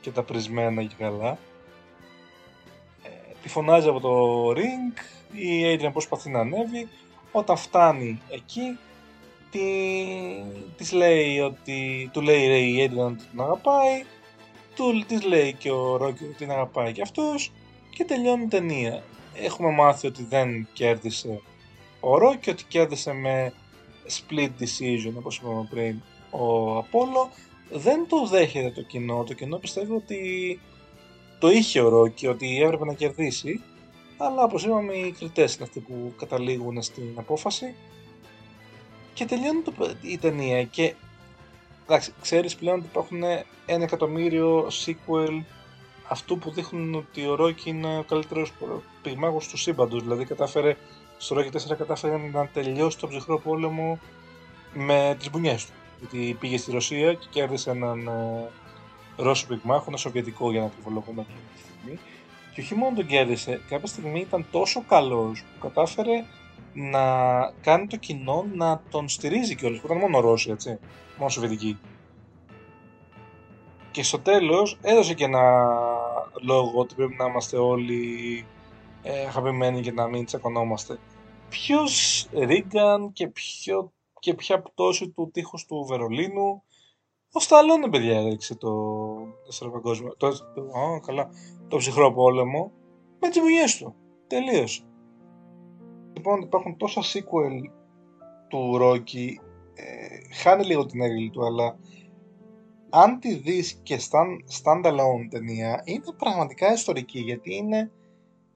και 0.00 0.10
τα 0.10 0.22
πρισμένα 0.22 0.82
και 0.82 0.94
καλά 0.98 1.38
τη 3.46 3.52
φωνάζει 3.52 3.88
από 3.88 4.00
το 4.00 4.50
ring, 4.50 4.98
η 5.32 5.62
Adrian 5.64 5.92
προσπαθεί 5.92 6.30
να 6.30 6.40
ανέβει, 6.40 6.88
όταν 7.32 7.56
φτάνει 7.56 8.20
εκεί 8.30 8.78
τη, 9.50 9.60
της 10.76 10.92
λέει 10.92 11.40
ότι, 11.40 12.10
του 12.12 12.20
λέει 12.20 12.72
η 12.72 12.90
Adrian 12.90 13.10
ότι 13.10 13.24
την 13.30 13.40
αγαπάει, 13.40 14.04
του, 14.74 15.04
της 15.06 15.22
λέει 15.22 15.52
και 15.52 15.70
ο 15.70 15.94
Rocky 15.94 16.08
ότι 16.08 16.34
την 16.36 16.50
αγαπάει 16.50 16.92
και 16.92 17.02
αυτός 17.02 17.52
και 17.90 18.04
τελειώνει 18.04 18.42
η 18.42 18.48
ταινία. 18.48 19.02
Έχουμε 19.34 19.70
μάθει 19.70 20.06
ότι 20.06 20.22
δεν 20.22 20.68
κέρδισε 20.72 21.40
ο 22.00 22.14
Rocky, 22.14 22.48
ότι 22.48 22.64
κέρδισε 22.68 23.12
με 23.12 23.52
split 24.08 24.50
decision 24.60 25.12
όπως 25.16 25.36
είπαμε 25.36 25.66
πριν 25.70 26.02
ο 26.30 26.78
Apollo. 26.78 27.28
Δεν 27.70 28.06
το 28.08 28.26
δέχεται 28.26 28.70
το 28.70 28.82
κοινό, 28.82 29.24
το 29.24 29.34
κοινό 29.34 29.56
πιστεύει 29.56 29.92
ότι 29.92 30.60
το 31.38 31.50
είχε 31.50 31.80
ο 31.80 31.88
Ρόκι 31.88 32.26
ότι 32.26 32.62
έπρεπε 32.62 32.84
να 32.84 32.94
κερδίσει, 32.94 33.60
αλλά 34.16 34.42
όπως 34.42 34.64
είπαμε 34.64 34.92
οι 34.92 35.14
κριτές 35.18 35.54
είναι 35.54 35.64
αυτοί 35.64 35.80
που 35.80 36.12
καταλήγουν 36.16 36.82
στην 36.82 37.12
απόφαση 37.14 37.74
και 39.16 39.24
τελειώνει 39.24 39.60
το, 39.62 39.72
η 40.00 40.18
ταινία 40.18 40.64
και 40.64 40.94
εντάξει, 41.84 42.12
ξέρεις 42.20 42.54
πλέον 42.54 42.78
ότι 42.78 42.86
υπάρχουν 42.86 43.22
ένα 43.66 43.84
εκατομμύριο 43.84 44.66
sequel 44.66 45.42
αυτού 46.08 46.38
που 46.38 46.50
δείχνουν 46.50 46.94
ότι 46.94 47.26
ο 47.26 47.34
Ρόκι 47.34 47.70
είναι 47.70 47.98
ο 47.98 48.02
καλύτερος 48.02 48.52
πυγμάχος 49.02 49.48
του 49.48 49.56
σύμπαντος, 49.56 50.02
δηλαδή 50.02 50.24
κατάφερε 50.24 50.76
στο 51.18 51.34
Ρόκι 51.34 51.50
4 51.52 51.76
κατάφερε 51.78 52.16
να 52.32 52.46
τελειώσει 52.46 52.98
τον 52.98 53.08
ψυχρό 53.08 53.38
πόλεμο 53.38 53.98
με 54.74 55.16
τις 55.18 55.30
μπουνιές 55.30 55.64
του. 55.64 55.72
Γιατί 55.98 56.36
πήγε 56.40 56.58
στη 56.58 56.70
Ρωσία 56.70 57.14
και 57.14 57.26
κέρδισε 57.30 57.70
έναν 57.70 58.06
ε, 58.06 58.50
Ρώσο 59.16 59.46
πυγμάχο, 59.46 59.84
ένα 59.88 59.96
Σοβιετικό 59.96 60.50
για 60.50 60.60
να 60.60 60.66
επιβολογούμε 60.66 61.20
αυτή 61.20 61.34
τη 61.54 61.60
στιγμή. 61.60 61.98
Και 62.54 62.60
όχι 62.60 62.74
μόνο 62.74 62.96
τον 62.96 63.06
κέρδισε, 63.06 63.60
κάποια 63.68 63.86
στιγμή 63.86 64.20
ήταν 64.20 64.46
τόσο 64.50 64.84
καλός 64.88 65.40
που 65.42 65.68
κατάφερε 65.68 66.24
να 66.76 67.04
κάνει 67.60 67.86
το 67.86 67.96
κοινό 67.96 68.46
να 68.54 68.82
τον 68.90 69.08
στηρίζει 69.08 69.54
κιόλας, 69.54 69.80
που 69.80 69.86
ήταν 69.86 69.98
μόνο 69.98 70.20
Ρώσοι, 70.20 70.50
έτσι, 70.50 70.78
μόνο 71.18 71.30
Σοβιετικοί. 71.30 71.78
Και 73.90 74.02
στο 74.02 74.18
τέλος 74.18 74.78
έδωσε 74.82 75.14
και 75.14 75.24
ένα 75.24 75.64
λόγο 76.42 76.78
ότι 76.78 76.94
πρέπει 76.94 77.14
να 77.18 77.24
είμαστε 77.24 77.56
όλοι 77.56 78.44
ε, 79.02 79.26
αγαπημένοι 79.26 79.80
και 79.80 79.92
να 79.92 80.06
μην 80.06 80.24
τσακωνόμαστε. 80.24 80.98
Ποιος 81.48 82.26
Ρίγκαν 82.32 83.12
και, 83.12 83.28
ποιο, 83.28 83.92
και 84.18 84.34
ποια 84.34 84.60
πτώση 84.60 85.08
του 85.08 85.30
τείχους 85.32 85.64
του 85.66 85.84
Βερολίνου 85.88 86.62
ο 87.36 87.40
Σταλόνε, 87.40 87.88
παιδιά, 87.88 88.18
έδειξε 88.18 88.54
το 88.54 88.70
δεύτερο 89.44 89.70
παγκόσμιο. 89.70 90.14
Το, 90.16 90.30
το, 90.30 90.60
α, 90.60 91.00
καλά, 91.06 91.30
το 91.68 91.76
ψυχρό 91.76 92.12
πόλεμο 92.12 92.72
με 93.20 93.28
τις 93.28 93.40
δουλειέ 93.40 93.64
του. 93.78 93.94
Τελείωσε. 94.26 94.82
Λοιπόν, 96.16 96.40
υπάρχουν 96.40 96.76
τόσα 96.76 97.02
sequel 97.02 97.70
του 98.48 98.78
Rocky. 98.80 99.28
Ε, 99.74 100.34
χάνει 100.34 100.64
λίγο 100.64 100.86
την 100.86 101.00
έγκλη 101.00 101.30
του, 101.30 101.46
αλλά 101.46 101.78
αν 102.90 103.18
τη 103.20 103.34
δεις 103.34 103.80
και 103.82 104.00
stand, 104.00 104.62
standalone 104.62 105.28
ταινία, 105.30 105.82
είναι 105.84 106.12
πραγματικά 106.16 106.72
ιστορική, 106.72 107.20
γιατί 107.20 107.54
είναι 107.54 107.90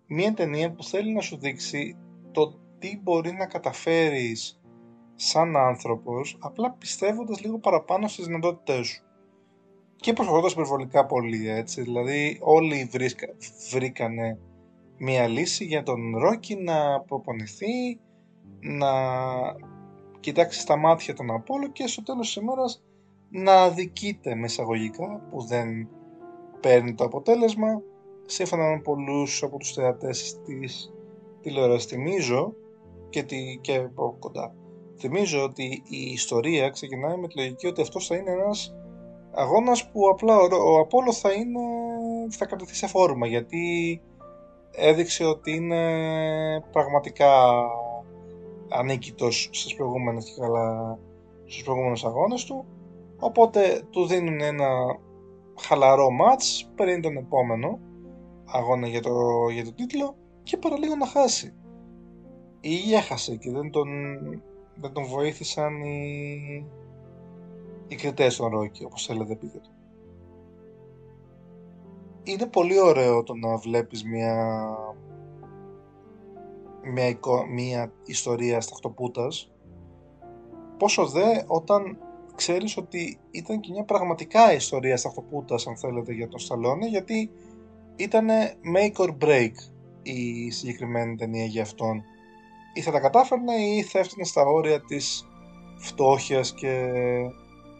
μια 0.06 0.34
ταινία 0.34 0.72
που 0.72 0.84
θέλει 0.84 1.12
να 1.12 1.20
σου 1.20 1.38
δείξει 1.38 1.96
το 2.32 2.58
τι 2.78 3.00
μπορεί 3.02 3.32
να 3.32 3.46
καταφέρεις 3.46 4.60
σαν 5.14 5.56
άνθρωπος, 5.56 6.36
απλά 6.40 6.70
πιστεύοντας 6.70 7.40
λίγο 7.40 7.58
παραπάνω 7.58 8.08
στις 8.08 8.26
δυνατότητές 8.26 8.86
σου. 8.86 9.04
Και 9.96 10.12
προσπαθώντας 10.12 10.52
υπερβολικά 10.52 11.06
πολύ, 11.06 11.48
έτσι. 11.48 11.82
Δηλαδή, 11.82 12.38
όλοι 12.40 12.88
βρίσκα, 12.92 13.26
βρήκανε 13.70 14.38
μία 15.02 15.26
λύση 15.28 15.64
για 15.64 15.82
τον 15.82 16.18
Ρόκι 16.18 16.56
να 16.56 17.00
προπονηθεί, 17.00 18.00
να 18.60 18.92
κοιτάξει 20.20 20.60
στα 20.60 20.76
μάτια 20.76 21.14
τον 21.14 21.30
Απόλο 21.30 21.68
και 21.68 21.86
στο 21.86 22.02
τέλος 22.02 22.26
της 22.26 22.42
ημέρας 22.42 22.82
να 23.30 23.62
αδικείται 23.62 24.34
με 24.34 24.44
εισαγωγικά 24.44 25.26
που 25.30 25.46
δεν 25.46 25.88
παίρνει 26.60 26.94
το 26.94 27.04
αποτέλεσμα. 27.04 27.82
Σύμφωνα 28.26 28.70
με 28.70 28.80
πολλούς 28.80 29.42
από 29.42 29.56
τους 29.56 29.72
θεατές 29.72 30.40
της 30.44 30.92
τηλεόρασης 31.40 31.90
θυμίζω 31.90 32.54
και, 33.10 33.22
τη, 33.22 33.58
και 33.60 33.76
από 33.76 34.16
κοντά 34.18 34.54
Θυμίζω 35.00 35.42
ότι 35.44 35.82
η 35.88 36.10
ιστορία 36.12 36.68
ξεκινάει 36.70 37.16
με 37.16 37.28
τη 37.28 37.38
λογική 37.38 37.66
ότι 37.66 37.80
αυτός 37.80 38.06
θα 38.06 38.16
είναι 38.16 38.30
ένας 38.30 38.74
αγώνας 39.32 39.90
που 39.90 40.08
απλά 40.08 40.36
ο, 40.36 40.72
ο 40.72 40.78
Απόλλω 40.78 41.12
θα, 41.12 41.32
είναι, 41.32 41.60
θα 42.30 42.46
κρατηθεί 42.46 42.74
σε 42.74 42.86
φόρμα 42.86 43.26
γιατί 43.26 44.00
έδειξε 44.80 45.24
ότι 45.24 45.54
είναι 45.54 45.80
πραγματικά 46.72 47.30
ανίκητος 48.68 49.48
στις 49.52 49.74
προηγούμενες 49.74 50.24
και 50.24 50.40
καλά 50.40 50.98
στους 51.44 51.62
προηγούμενους 51.62 52.04
αγώνες 52.04 52.44
του 52.44 52.64
οπότε 53.18 53.82
του 53.90 54.06
δίνουν 54.06 54.40
ένα 54.40 54.68
χαλαρό 55.60 56.10
μάτς 56.10 56.70
πριν 56.74 57.00
τον 57.02 57.16
επόμενο 57.16 57.78
αγώνα 58.44 58.86
για 58.86 59.00
το, 59.00 59.48
για 59.52 59.64
το 59.64 59.72
τίτλο 59.72 60.16
και 60.42 60.56
παραλίγο 60.56 60.96
να 60.96 61.06
χάσει 61.06 61.54
ή 62.60 62.94
έχασε 62.94 63.36
και 63.36 63.50
δεν 63.50 63.70
τον 63.70 63.88
δεν 64.80 64.92
τον 64.92 65.04
βοήθησαν 65.04 65.82
οι, 65.82 66.66
οι 67.88 67.94
κριτές 67.94 68.36
των 68.36 68.50
Ρόκι, 68.50 68.84
όπως 68.84 69.06
θέλετε 69.06 69.36
πείτε 69.36 69.58
το. 69.58 69.69
Είναι 72.22 72.46
πολύ 72.46 72.80
ωραίο 72.80 73.22
το 73.22 73.34
να 73.34 73.56
βλέπεις 73.56 74.04
μια, 74.04 74.66
μια, 76.92 77.18
μια 77.50 77.92
ιστορία 78.04 78.60
σταχτοπούτας, 78.60 79.52
πόσο 80.76 81.06
δε 81.06 81.42
όταν 81.46 81.98
ξέρεις 82.34 82.76
ότι 82.76 83.18
ήταν 83.30 83.60
και 83.60 83.72
μια 83.72 83.84
πραγματικά 83.84 84.52
ιστορία 84.54 84.96
σταχτοπούτας, 84.96 85.66
αν 85.66 85.76
θέλετε, 85.76 86.12
για 86.12 86.28
τον 86.28 86.38
Σταλόνε, 86.38 86.86
γιατί 86.86 87.30
ήταν 87.96 88.28
make 88.76 89.04
or 89.04 89.16
break 89.24 89.52
η 90.02 90.50
συγκεκριμένη 90.50 91.16
ταινία 91.16 91.44
για 91.44 91.62
αυτόν 91.62 92.02
ή 92.74 92.80
θα 92.80 92.90
τα 92.90 93.00
κατάφερνε 93.00 93.54
ή 93.54 93.82
θα 93.82 93.98
έφτανε 93.98 94.24
στα 94.24 94.42
όρια 94.42 94.80
της 94.80 95.28
φτώχειας 95.78 96.54
και 96.54 96.92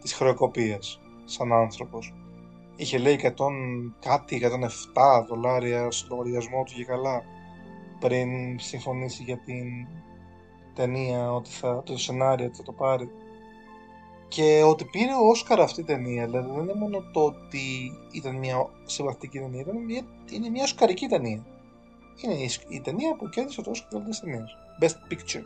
της 0.01 0.13
χρεοκοπίας 0.13 1.01
σαν 1.25 1.53
άνθρωπος. 1.53 2.13
Είχε 2.81 2.97
λέει 2.97 3.19
100, 3.23 3.31
κάτι 3.99 4.41
107 4.43 5.25
δολάρια 5.27 5.91
στο 5.91 6.15
λογαριασμό 6.15 6.63
του 6.63 6.73
και 6.73 6.85
καλά 6.85 7.23
πριν 7.99 8.59
συμφωνήσει 8.59 9.23
για 9.23 9.37
την 9.37 9.87
ταινία 10.75 11.33
ότι 11.33 11.49
θα, 11.49 11.83
το 11.85 11.97
σενάριο 11.97 12.45
ότι 12.45 12.57
θα 12.57 12.63
το 12.63 12.71
πάρει. 12.71 13.09
Και 14.27 14.63
ότι 14.63 14.85
πήρε 14.85 15.13
ο 15.13 15.27
Όσκαρ 15.29 15.59
αυτή 15.59 15.81
η 15.81 15.83
ταινία, 15.83 16.25
δηλαδή 16.25 16.49
δεν 16.51 16.63
είναι 16.63 16.73
μόνο 16.73 17.01
το 17.11 17.23
ότι 17.23 17.91
ήταν 18.11 18.35
μια 18.35 18.69
συμπαθητική 18.85 19.39
ταινία, 19.39 19.61
ήταν 19.61 19.77
μια, 19.77 20.05
είναι 20.31 20.49
μια 20.49 20.63
οσκαρική 20.63 21.07
ταινία. 21.07 21.45
Είναι 22.23 22.33
η, 22.33 22.49
η 22.67 22.81
ταινία 22.81 23.15
που 23.15 23.29
κέρδισε 23.29 23.61
το 23.61 23.69
Όσκαρ 23.69 23.89
καλύτερης 23.89 24.19
ταινίας. 24.19 24.51
Best 24.81 25.13
Picture. 25.13 25.43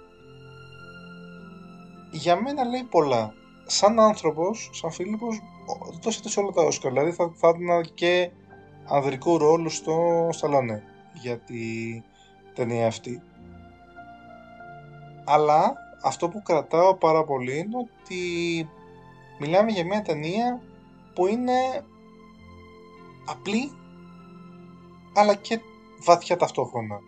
Για 2.11 2.41
μένα 2.41 2.63
λέει 2.63 2.83
πολλά. 2.89 3.33
Σαν 3.65 3.99
άνθρωπος, 3.99 4.69
σαν 4.73 4.91
Φίλιππος, 4.91 5.41
δώσετε 6.01 6.29
σε 6.29 6.39
όλα 6.39 6.51
τα 6.51 6.61
Όσκαρ. 6.61 6.91
Δηλαδή 6.91 7.11
θα, 7.11 7.31
θα 7.35 7.47
έδινα 7.47 7.81
και 7.81 8.31
ανδρικό 8.85 9.37
ρόλο 9.37 9.69
στο 9.69 10.27
Σταλόνε 10.31 10.83
για 11.13 11.39
τη 11.39 11.55
ταινία 12.53 12.87
αυτή. 12.87 13.21
Αλλά 15.25 15.75
αυτό 16.03 16.29
που 16.29 16.41
κρατάω 16.41 16.95
πάρα 16.95 17.23
πολύ 17.23 17.57
είναι 17.57 17.77
ότι 17.77 18.19
μιλάμε 19.39 19.71
για 19.71 19.85
μια 19.85 20.01
ταινία 20.01 20.61
που 21.15 21.27
είναι 21.27 21.53
απλή 23.25 23.71
αλλά 25.15 25.35
και 25.35 25.59
βαθιά 26.03 26.37
ταυτόχρονα. 26.37 26.99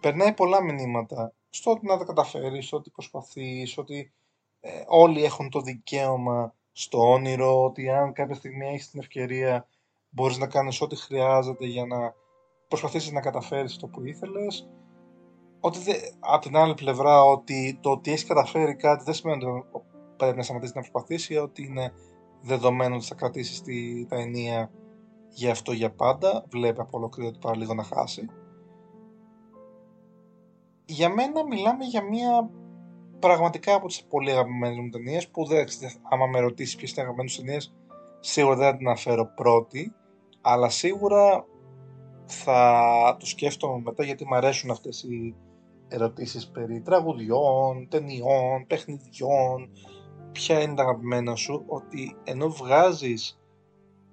Περνάει 0.00 0.32
πολλά 0.32 0.62
μηνύματα 0.62 1.34
στο 1.50 1.70
ότι 1.70 1.86
να 1.86 1.98
τα 1.98 2.04
καταφέρεις, 2.04 2.72
ότι 2.72 2.90
προσπαθείς, 2.90 3.78
ότι 3.78 4.12
ε, 4.60 4.70
όλοι 4.86 5.24
έχουν 5.24 5.50
το 5.50 5.60
δικαίωμα 5.60 6.54
στο 6.72 6.98
όνειρο, 6.98 7.64
ότι 7.64 7.90
αν 7.90 8.12
κάποια 8.12 8.34
στιγμή 8.34 8.66
έχεις 8.66 8.90
την 8.90 9.00
ευκαιρία 9.00 9.66
μπορείς 10.10 10.38
να 10.38 10.46
κάνεις 10.46 10.80
ό,τι 10.80 10.96
χρειάζεται 10.96 11.66
για 11.66 11.86
να 11.86 12.14
προσπαθήσεις 12.68 13.12
να 13.12 13.20
καταφέρεις 13.20 13.76
το 13.76 13.86
που 13.86 14.04
ήθελες. 14.04 14.68
Ότι 15.60 15.78
δε, 15.78 15.92
από 16.18 16.42
την 16.42 16.56
άλλη 16.56 16.74
πλευρά 16.74 17.22
ότι 17.22 17.78
το 17.82 17.90
ότι 17.90 18.10
έχεις 18.10 18.24
καταφέρει 18.24 18.76
κάτι 18.76 19.04
δεν 19.04 19.14
σημαίνει 19.14 19.44
ότι 19.44 19.86
πρέπει 20.16 20.36
να 20.36 20.42
σταματήσεις 20.42 20.74
να 20.74 20.80
προσπαθήσεις, 20.80 21.38
ότι 21.38 21.64
είναι 21.64 21.92
δεδομένο 22.40 22.94
ότι 22.94 23.04
θα 23.04 23.14
κρατήσεις 23.14 23.62
τα 24.08 24.16
ενία 24.16 24.70
για 25.28 25.50
αυτό 25.50 25.72
για 25.72 25.94
πάντα. 25.94 26.44
Βλέπει 26.50 26.80
από 26.80 26.98
ολοκλήρω 26.98 27.28
ότι 27.28 27.38
πάρα 27.38 27.56
λίγο 27.56 27.74
να 27.74 27.82
χάσει 27.82 28.28
για 30.92 31.08
μένα 31.08 31.46
μιλάμε 31.46 31.84
για 31.84 32.02
μια 32.02 32.50
πραγματικά 33.22 33.74
από 33.74 33.86
τις 33.86 34.04
πολύ 34.04 34.30
αγαπημένες 34.30 34.76
μου 34.78 34.88
ταινίες 34.88 35.28
που 35.28 35.44
δεν 35.44 35.66
άμα 36.10 36.26
με 36.26 36.40
ρωτήσεις 36.40 36.76
ποιες 36.76 36.90
είναι 36.90 37.00
αγαπημένες 37.00 37.36
ταινίες 37.36 37.74
σίγουρα 38.20 38.56
δεν 38.56 38.70
θα 38.70 38.76
την 38.76 38.86
αναφέρω 38.86 39.32
πρώτη 39.34 39.94
αλλά 40.40 40.68
σίγουρα 40.68 41.46
θα 42.26 43.16
το 43.18 43.26
σκέφτομαι 43.26 43.82
μετά 43.84 44.04
γιατί 44.04 44.26
μου 44.26 44.34
αρέσουν 44.34 44.70
αυτές 44.70 45.02
οι 45.02 45.34
ερωτήσεις 45.88 46.48
περί 46.48 46.80
τραγουδιών, 46.80 47.88
ταινιών, 47.88 48.66
παιχνιδιών 48.66 49.70
ποια 50.32 50.60
είναι 50.60 50.74
τα 50.74 50.82
αγαπημένα 50.82 51.34
σου 51.34 51.64
ότι 51.66 52.16
ενώ 52.24 52.48
βγάζεις 52.48 53.40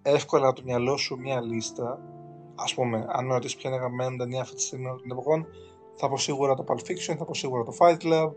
εύκολα 0.02 0.48
από 0.48 0.56
το 0.56 0.66
μυαλό 0.66 0.98
σου 0.98 1.18
μια 1.18 1.42
λίστα 1.42 2.00
ας 2.56 2.74
πούμε 2.74 3.06
αν 3.10 3.26
με 3.26 3.34
ρωτήσεις 3.34 3.58
ποια 3.58 3.70
είναι 3.70 3.80
αγαπημένη 3.80 4.18
ταινία 4.18 4.42
αυτή 4.42 4.56
τη 4.56 4.62
στιγμή 4.62 4.86
των 4.86 5.12
εποχών 5.12 5.48
θα 5.96 6.10
πω 6.10 6.18
σίγουρα 6.18 6.54
το 6.54 6.64
Pulp 6.68 6.92
Fiction, 6.92 7.16
θα 7.18 7.26
πω 7.26 7.34
σίγουρα 7.34 7.64
το 7.64 7.74
Fight 7.80 7.98
Club, 8.04 8.32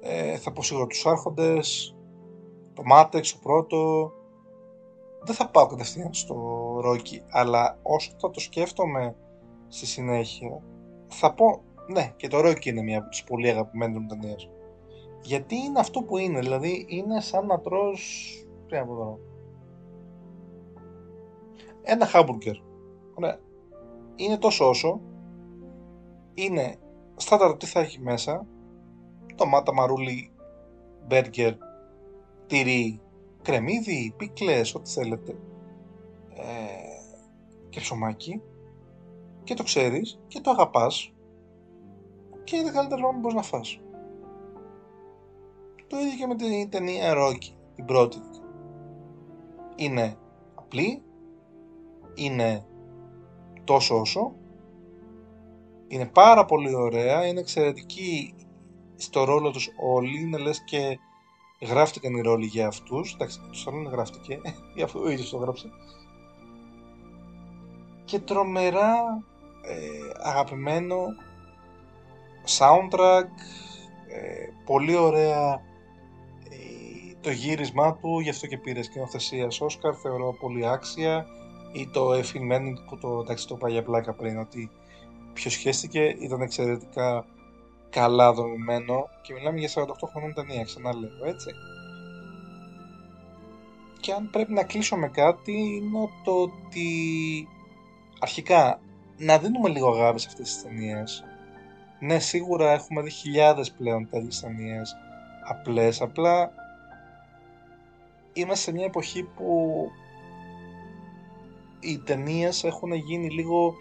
ε, 0.00 0.36
θα 0.36 0.52
πω 0.52 0.62
σίγουρα 0.62 0.86
τους 0.86 1.06
Άρχοντες, 1.06 1.96
το 2.74 2.82
Matrix, 2.92 3.26
το 3.26 3.38
πρώτο. 3.42 4.12
Δεν 5.22 5.34
θα 5.34 5.50
πάω 5.50 5.66
κατευθείαν 5.66 6.14
στο 6.14 6.36
Rocky, 6.84 7.18
αλλά 7.30 7.78
όσο 7.82 8.12
θα 8.18 8.30
το 8.30 8.40
σκέφτομαι 8.40 9.16
στη 9.68 9.86
συνέχεια, 9.86 10.62
θα 11.06 11.34
πω, 11.34 11.62
ναι, 11.86 12.12
και 12.16 12.28
το 12.28 12.38
Rocky 12.38 12.64
είναι 12.64 12.82
μια 12.82 12.98
από 12.98 13.08
τις 13.08 13.24
πολύ 13.24 13.48
αγαπημένες 13.48 13.98
μου 13.98 14.06
ταινίες. 14.06 14.50
Γιατί 15.22 15.56
είναι 15.56 15.78
αυτό 15.78 16.02
που 16.02 16.16
είναι, 16.16 16.38
δηλαδή 16.38 16.86
είναι 16.88 17.20
σαν 17.20 17.46
να 17.46 17.60
τρως, 17.60 18.32
τι 18.66 18.76
να 18.76 18.86
πω 18.86 18.94
τώρα, 18.94 19.18
ένα 21.82 22.06
χάμπουργκερ. 22.06 22.54
Ωραία. 23.14 23.38
Είναι 24.16 24.38
τόσο 24.38 24.68
όσο, 24.68 25.00
είναι 26.34 26.76
στάνταρ 27.16 27.56
τι 27.56 27.66
θα 27.66 27.80
έχει 27.80 28.00
μέσα 28.00 28.46
ντομάτα, 29.40 29.74
μαρούλι, 29.74 30.32
μπέργκερ, 31.06 31.54
τυρί, 32.46 33.00
κρεμμύδι, 33.42 34.14
πίκλες, 34.16 34.74
ό,τι 34.74 34.90
θέλετε 34.90 35.38
ε, 36.34 36.44
και 37.68 37.80
ψωμάκι 37.80 38.42
και 39.44 39.54
το 39.54 39.62
ξέρεις 39.62 40.20
και 40.28 40.40
το 40.40 40.50
αγαπάς 40.50 41.12
και 42.44 42.56
είναι 42.56 42.66
το 42.66 42.72
καλύτερο 42.72 43.00
πράγμα 43.00 43.14
που 43.14 43.20
μπορείς 43.20 43.36
να 43.36 43.42
φας. 43.42 43.80
Το 45.86 45.98
ίδιο 45.98 46.16
και 46.18 46.26
με 46.26 46.34
την 46.34 46.70
ταινία 46.70 47.14
Rocky, 47.16 47.54
την 47.74 47.84
πρώτη. 47.84 48.18
Είναι 49.76 50.16
απλή, 50.54 51.02
είναι 52.14 52.64
τόσο 53.64 54.00
όσο, 54.00 54.34
είναι 55.88 56.06
πάρα 56.06 56.44
πολύ 56.44 56.74
ωραία, 56.74 57.26
είναι 57.26 57.40
εξαιρετική 57.40 58.34
στο 59.00 59.24
ρόλο 59.24 59.50
τους 59.50 59.70
όλοι, 59.76 60.20
είναι 60.20 60.38
λες 60.38 60.64
και 60.64 60.98
γράφτηκαν 61.60 62.14
οι 62.14 62.20
ρόλοι 62.20 62.46
για 62.46 62.66
αυτούς, 62.66 63.14
εντάξει, 63.14 63.40
τους 63.50 63.66
άλλων 63.66 63.86
γράφτηκε, 63.86 64.40
για 64.74 64.84
αυτό 64.84 65.00
ο 65.00 65.10
ίδιος 65.10 65.30
το 65.30 65.36
γράψε. 65.36 65.70
Και 68.04 68.18
τρομερά 68.18 69.22
ε, 69.62 70.28
αγαπημένο 70.28 70.96
soundtrack, 72.58 73.28
ε, 74.08 74.48
πολύ 74.64 74.96
ωραία 74.96 75.52
ε, 76.50 77.14
το 77.20 77.30
γύρισμά 77.30 77.94
του, 77.94 78.20
γι' 78.20 78.30
αυτό 78.30 78.46
και 78.46 78.58
πήρε 78.58 78.82
σκηνοθεσία 78.82 79.48
Όσκαρ, 79.60 79.94
θεωρώ 80.02 80.32
πολύ 80.40 80.68
άξια, 80.68 81.26
ή 81.72 81.88
το 81.88 82.12
Effie 82.12 82.52
Manning 82.52 82.76
που 82.88 82.98
το, 82.98 83.18
εντάξει, 83.18 83.46
το 83.46 83.54
είπα 83.58 83.68
για 83.68 83.82
πλάκα 83.82 84.12
πριν, 84.12 84.38
ότι 84.38 84.70
ποιος 85.32 85.52
σχέστηκε, 85.52 86.16
ήταν 86.18 86.40
εξαιρετικά 86.40 87.26
καλά 87.90 88.32
δομημένο 88.32 89.08
και 89.22 89.32
μιλάμε 89.32 89.58
για 89.58 89.70
48 89.74 89.84
χρονών 90.10 90.34
ταινία, 90.34 90.64
ξαναλέω, 90.64 91.24
έτσι. 91.24 91.50
Και 94.00 94.12
αν 94.12 94.30
πρέπει 94.30 94.52
να 94.52 94.64
κλείσω 94.64 94.96
με 94.96 95.08
κάτι, 95.08 95.52
είναι 95.52 96.08
το 96.24 96.32
ότι 96.32 96.88
αρχικά 98.18 98.80
να 99.16 99.38
δίνουμε 99.38 99.68
λίγο 99.68 99.92
αγάπη 99.92 100.20
σε 100.20 100.28
αυτές 100.28 100.52
τις 100.52 100.62
ταινίες. 100.62 101.24
Ναι, 102.00 102.18
σίγουρα 102.18 102.72
έχουμε 102.72 103.02
δει 103.02 103.10
χιλιάδες 103.10 103.72
πλέον 103.72 104.08
τέτοιες 104.10 104.40
ταινίες 104.40 104.96
απλές, 105.44 106.00
απλά 106.00 106.50
είμαστε 108.32 108.70
σε 108.70 108.76
μια 108.76 108.84
εποχή 108.84 109.22
που 109.22 109.90
οι 111.80 111.98
ταινίες 111.98 112.64
έχουν 112.64 112.92
γίνει 112.92 113.30
λίγο 113.30 113.74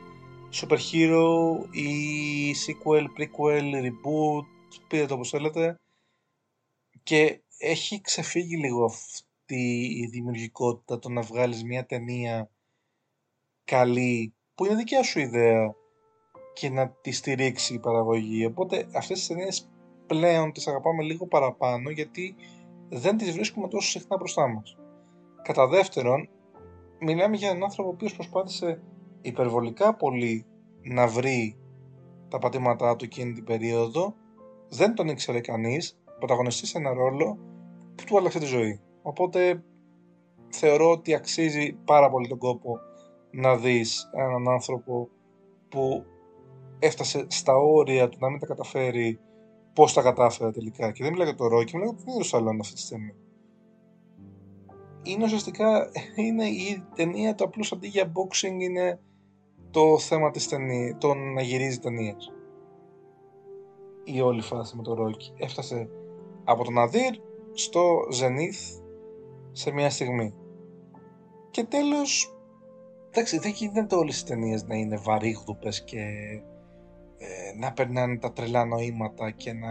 super 0.52 0.78
hero 0.92 1.66
ή 1.72 2.54
sequel, 2.66 3.06
prequel, 3.18 3.74
reboot, 3.84 4.46
πείτε 4.88 5.06
το 5.06 5.14
όπως 5.14 5.30
θέλετε 5.30 5.80
και 7.04 7.42
έχει 7.58 8.02
ξεφύγει 8.02 8.58
λίγο 8.58 8.86
αυτή 8.86 9.82
η 9.82 10.08
δημιουργικότητα 10.08 11.00
το 11.00 11.10
να 11.10 11.22
βγάλεις 11.22 11.64
μια 11.64 11.86
ταινία 11.86 12.50
καλή 13.64 14.34
που 14.56 14.66
είναι 14.66 14.76
δικιά 14.76 15.04
σου 15.04 15.20
ιδέα 15.20 15.76
και 16.54 16.70
να 16.70 16.90
τη 16.90 17.12
στηρίξει 17.12 17.74
η 17.74 17.80
παραγωγή. 17.80 18.46
Οπότε 18.46 18.88
αυτές 18.94 19.18
τις 19.18 19.28
ταινίες 19.28 19.70
πλέον 20.08 20.52
τις 20.52 20.68
αγαπάμε 20.68 21.04
λίγο 21.04 21.28
παραπάνω 21.28 21.90
γιατί 21.90 22.36
δεν 22.90 23.18
τις 23.18 23.32
βρίσκουμε 23.32 23.68
τόσο 23.68 23.90
συχνά 23.90 24.18
μπροστά 24.18 24.48
μας. 24.48 24.78
Κατά 25.42 25.68
δεύτερον, 25.68 26.30
μιλάμε 27.00 27.36
για 27.36 27.50
έναν 27.50 27.64
άνθρωπο 27.64 27.90
ο 27.90 27.94
οποίος 27.94 28.16
προσπάθησε 28.16 28.82
υπερβολικά 29.22 29.96
πολύ 29.96 30.46
να 30.82 31.08
βρει 31.08 31.58
τα 32.30 32.38
πατήματά 32.38 32.96
του 32.96 33.06
εκείνη 33.06 33.34
την 33.34 33.44
περίοδο, 33.44 34.16
δεν 34.70 34.96
τον 34.96 35.08
ήξερε 35.08 35.40
κανείς, 35.40 36.00
πρωταγωνιστεί 36.18 36.66
σε 36.66 36.78
ένα 36.78 36.94
ρόλο 36.94 37.38
που 37.96 38.04
του 38.06 38.18
άλλαξε 38.18 38.40
τη 38.40 38.46
ζωή. 38.46 38.80
Οπότε 39.02 39.64
θεωρώ 40.50 40.92
ότι 40.92 41.14
αξίζει 41.14 41.78
πάρα 41.86 42.10
πολύ 42.10 42.28
τον 42.28 42.38
κόπο 42.38 42.80
να 43.32 43.56
δεις 43.56 44.10
έναν 44.14 44.50
άνθρωπο 44.50 45.10
που 45.70 46.06
έφτασε 46.80 47.26
στα 47.30 47.56
όρια 47.56 48.10
του 48.10 48.18
να 48.22 48.30
μην 48.30 48.40
τα 48.40 48.46
καταφέρει 48.46 49.20
πώς 49.74 49.94
τα 49.94 50.02
κατάφερε 50.02 50.52
τελικά. 50.52 50.92
Και 50.92 51.04
δεν 51.04 51.12
μιλάω 51.12 51.28
για 51.28 51.38
το 51.38 51.48
Ρόκι, 51.48 51.76
μιλάω 51.76 51.94
για 51.94 52.04
τον 52.04 52.14
ίδιο 52.14 52.24
Σαλόν 52.24 52.60
αυτή 52.60 52.74
τη 52.74 52.82
στιγμή. 52.82 53.14
Είναι 55.04 55.24
ουσιαστικά 55.24 55.90
είναι 56.26 56.46
η 56.46 56.84
ταινία 56.96 57.36
το 57.36 57.44
απλώς 57.44 57.72
αντί 57.72 57.88
για 57.88 58.12
boxing 58.12 58.60
είναι 58.60 59.00
το 59.72 59.98
θέμα 59.98 60.32
της 60.32 60.48
ταινίας, 60.48 60.96
το 60.98 61.14
να 61.14 61.42
γυρίζει 61.42 61.80
ταινίες. 61.80 62.34
Η 64.04 64.22
όλη 64.22 64.42
φάση 64.42 64.76
με 64.76 64.84
το 64.84 64.94
Ρόκι. 64.94 65.34
Έφτασε 65.38 65.90
από 66.44 66.64
τον 66.64 66.78
Αδύρ 66.78 67.16
στο 67.54 68.00
Zenith 68.22 68.82
σε 69.52 69.72
μια 69.72 69.90
στιγμή. 69.90 70.34
Και 71.52 71.64
τέλος, 71.64 72.38
εντάξει, 73.10 73.40
δεν 73.40 73.52
γίνεται 73.52 73.96
όλες 73.96 74.20
οι 74.20 74.26
ταινίες 74.26 74.64
να 74.64 74.76
είναι 74.76 74.98
βαρύγδουπες 74.98 75.84
και 75.84 76.00
ε, 77.18 77.58
να 77.58 77.74
περνάνε 77.74 78.18
τα 78.18 78.32
τρελά 78.32 78.66
νοήματα 78.66 79.32
και 79.32 79.54
να 79.54 79.70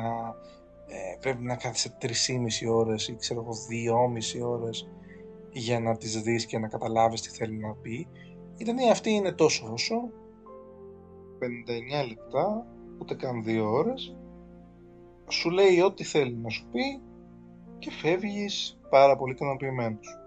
ε, 0.86 1.16
πρέπει 1.20 1.42
να 1.42 1.56
κάθεσαι 1.56 1.96
3,5 2.00 2.08
ώρες 2.72 3.08
ή 3.08 3.16
ξέρω 3.16 3.40
εγώ 3.40 3.52
2,5 4.40 4.48
ώρες 4.48 4.88
για 5.50 5.80
να 5.80 5.96
τις 5.96 6.22
δεις 6.22 6.46
και 6.46 6.58
να 6.58 6.68
καταλάβεις 6.68 7.20
τι 7.20 7.28
θέλει 7.28 7.56
να 7.56 7.74
πει. 7.74 8.08
Η 8.58 8.64
ταινία 8.64 8.92
αυτή 8.92 9.10
είναι 9.10 9.32
τόσο 9.32 9.72
όσο, 9.72 9.94
59 11.38 12.08
λεπτά, 12.08 12.66
ούτε 13.00 13.14
καν 13.14 13.44
2 13.46 13.70
ώρες, 13.70 14.16
σου 15.28 15.50
λέει 15.50 15.80
ό,τι 15.80 16.04
θέλει 16.04 16.34
να 16.34 16.48
σου 16.48 16.66
πει 16.72 17.02
και 17.78 17.90
φεύγεις 17.90 18.78
πάρα 18.90 19.16
πολύ 19.16 19.32
ικανοποιημένος. 19.32 20.18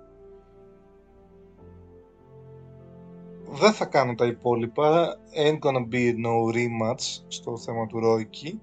Δεν 3.54 3.72
θα 3.72 3.86
κάνω 3.86 4.16
τα 4.16 4.26
υπόλοιπα, 4.26 5.18
ain't 5.36 5.60
gonna 5.60 5.88
be 5.92 6.14
no 6.26 6.56
rematch 6.56 7.24
στο 7.28 7.58
θέμα 7.58 7.88
του 7.88 8.00
Rocky. 8.04 8.58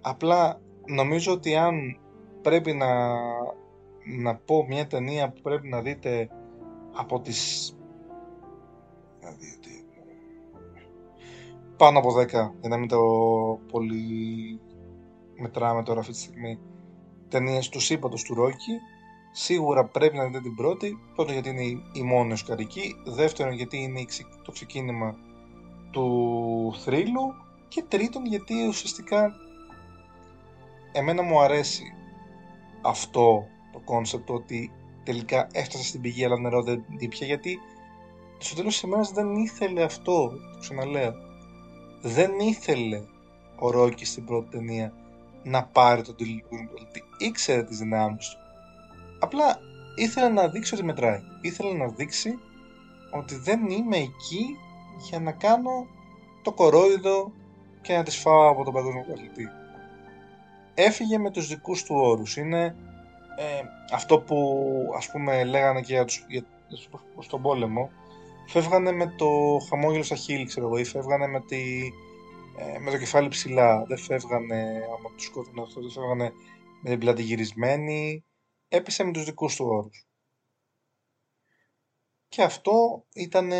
Απλά 0.00 0.60
νομίζω 0.86 1.32
ότι 1.32 1.56
αν 1.56 1.98
πρέπει 2.42 2.72
να, 2.72 3.14
να 4.22 4.34
πω 4.36 4.64
μια 4.68 4.86
ταινία 4.86 5.30
που 5.30 5.40
πρέπει 5.42 5.68
να 5.68 5.82
δείτε 5.82 6.28
από 6.92 7.20
τις 7.20 7.73
πάνω 11.76 11.98
από 11.98 12.14
10 12.20 12.26
για 12.26 12.68
να 12.68 12.76
μην 12.76 12.88
το 12.88 13.00
πολύ 13.70 14.60
μετράμε 15.36 15.82
τώρα 15.82 16.00
αυτή 16.00 16.12
τη 16.12 16.18
στιγμή. 16.18 16.58
Ταινίες 17.28 17.68
του 17.68 17.80
σύμπαντος 17.80 18.22
του 18.22 18.34
Ρόκι 18.34 18.78
σίγουρα 19.32 19.84
πρέπει 19.84 20.16
να 20.16 20.24
δείτε 20.24 20.40
την 20.40 20.54
πρώτη. 20.54 20.98
Πρώτον 21.14 21.32
γιατί 21.32 21.48
είναι 21.48 21.82
η 21.92 22.02
μόνη 22.02 22.32
οσκαρική. 22.32 22.94
Δεύτερον 23.06 23.52
γιατί 23.52 23.76
είναι 23.82 24.04
το 24.44 24.52
ξεκίνημα 24.52 25.16
του 25.90 26.74
θρύλου. 26.78 27.34
Και 27.68 27.84
τρίτον 27.88 28.26
γιατί 28.26 28.66
ουσιαστικά 28.66 29.32
εμένα 30.92 31.22
μου 31.22 31.40
αρέσει 31.40 31.82
αυτό 32.82 33.46
το 33.72 33.80
κόνσεπτ 33.84 34.30
ότι 34.30 34.72
τελικά 35.04 35.46
έφτασα 35.52 35.84
στην 35.84 36.00
πηγή 36.00 36.24
αλλά 36.24 36.40
νερό 36.40 36.62
δεν 36.62 36.84
ήπια 36.98 37.26
γιατί 37.26 37.58
στο 38.38 38.54
τέλος 38.54 38.72
της 38.72 38.82
ημέρας 38.82 39.10
δεν 39.10 39.34
ήθελε 39.34 39.82
αυτό, 39.82 40.28
το 40.28 40.58
ξαναλέω. 40.60 41.14
Δεν 42.00 42.38
ήθελε 42.38 43.02
ο 43.58 43.70
Ρόκι 43.70 44.04
στην 44.04 44.24
πρώτη 44.24 44.48
ταινία 44.50 44.92
να 45.42 45.64
πάρει 45.64 46.02
τον 46.02 46.16
τελικό 46.16 46.56
του 46.56 47.04
Ήξερε 47.18 47.62
τις 47.62 47.78
δυνάμεις 47.78 48.28
του. 48.28 48.38
Απλά 49.20 49.58
ήθελε 49.96 50.28
να 50.28 50.48
δείξει 50.48 50.74
ότι 50.74 50.84
μετράει. 50.84 51.20
Ήθελε 51.40 51.72
να 51.72 51.88
δείξει 51.88 52.38
ότι 53.10 53.34
δεν 53.34 53.68
είμαι 53.68 53.96
εκεί 53.96 54.56
για 55.08 55.20
να 55.20 55.32
κάνω 55.32 55.86
το 56.42 56.52
κορόιδο 56.52 57.32
και 57.82 57.96
να 57.96 58.02
τις 58.02 58.16
φάω 58.16 58.48
από 58.48 58.64
τον 58.64 58.72
παγκόσμιο 58.72 59.04
αθλητή. 59.12 59.48
Έφυγε 60.74 61.18
με 61.18 61.30
τους 61.30 61.48
δικούς 61.48 61.82
του 61.82 61.94
όρους. 61.98 62.36
Είναι 62.36 62.76
ε, 63.36 63.62
αυτό 63.92 64.18
που 64.20 64.66
ας 64.96 65.10
πούμε 65.10 65.44
λέγανε 65.44 65.80
και 65.80 65.92
για 65.92 66.04
τους, 66.04 66.24
για, 66.28 66.44
στον 67.18 67.42
πόλεμο 67.42 67.90
φεύγανε 68.46 68.92
με 68.92 69.14
το 69.16 69.58
χαμόγελο 69.68 70.02
στα 70.02 70.16
χείλη, 70.16 70.44
ξέρω 70.44 70.66
εγώ, 70.66 70.76
ή 70.76 70.84
φεύγανε 70.84 71.26
με, 71.26 71.40
τη, 71.40 71.90
ε, 72.58 72.78
με 72.78 72.90
το 72.90 72.98
κεφάλι 72.98 73.28
ψηλά. 73.28 73.84
Δεν 73.84 73.98
φεύγανε 73.98 74.82
άμα 74.98 75.14
τους 75.14 75.24
σκότωνε 75.24 75.62
αυτό, 75.62 75.80
δεν 75.80 75.90
φεύγανε 75.90 76.32
με 76.82 76.90
την 76.90 76.98
πλάτη 76.98 77.22
γυρισμένη. 77.22 78.24
Έπεσε 78.68 79.04
με 79.04 79.12
τους 79.12 79.24
δικούς 79.24 79.56
του 79.56 79.66
όρους. 79.66 80.06
Και 82.28 82.42
αυτό 82.42 83.04
ήταν 83.14 83.50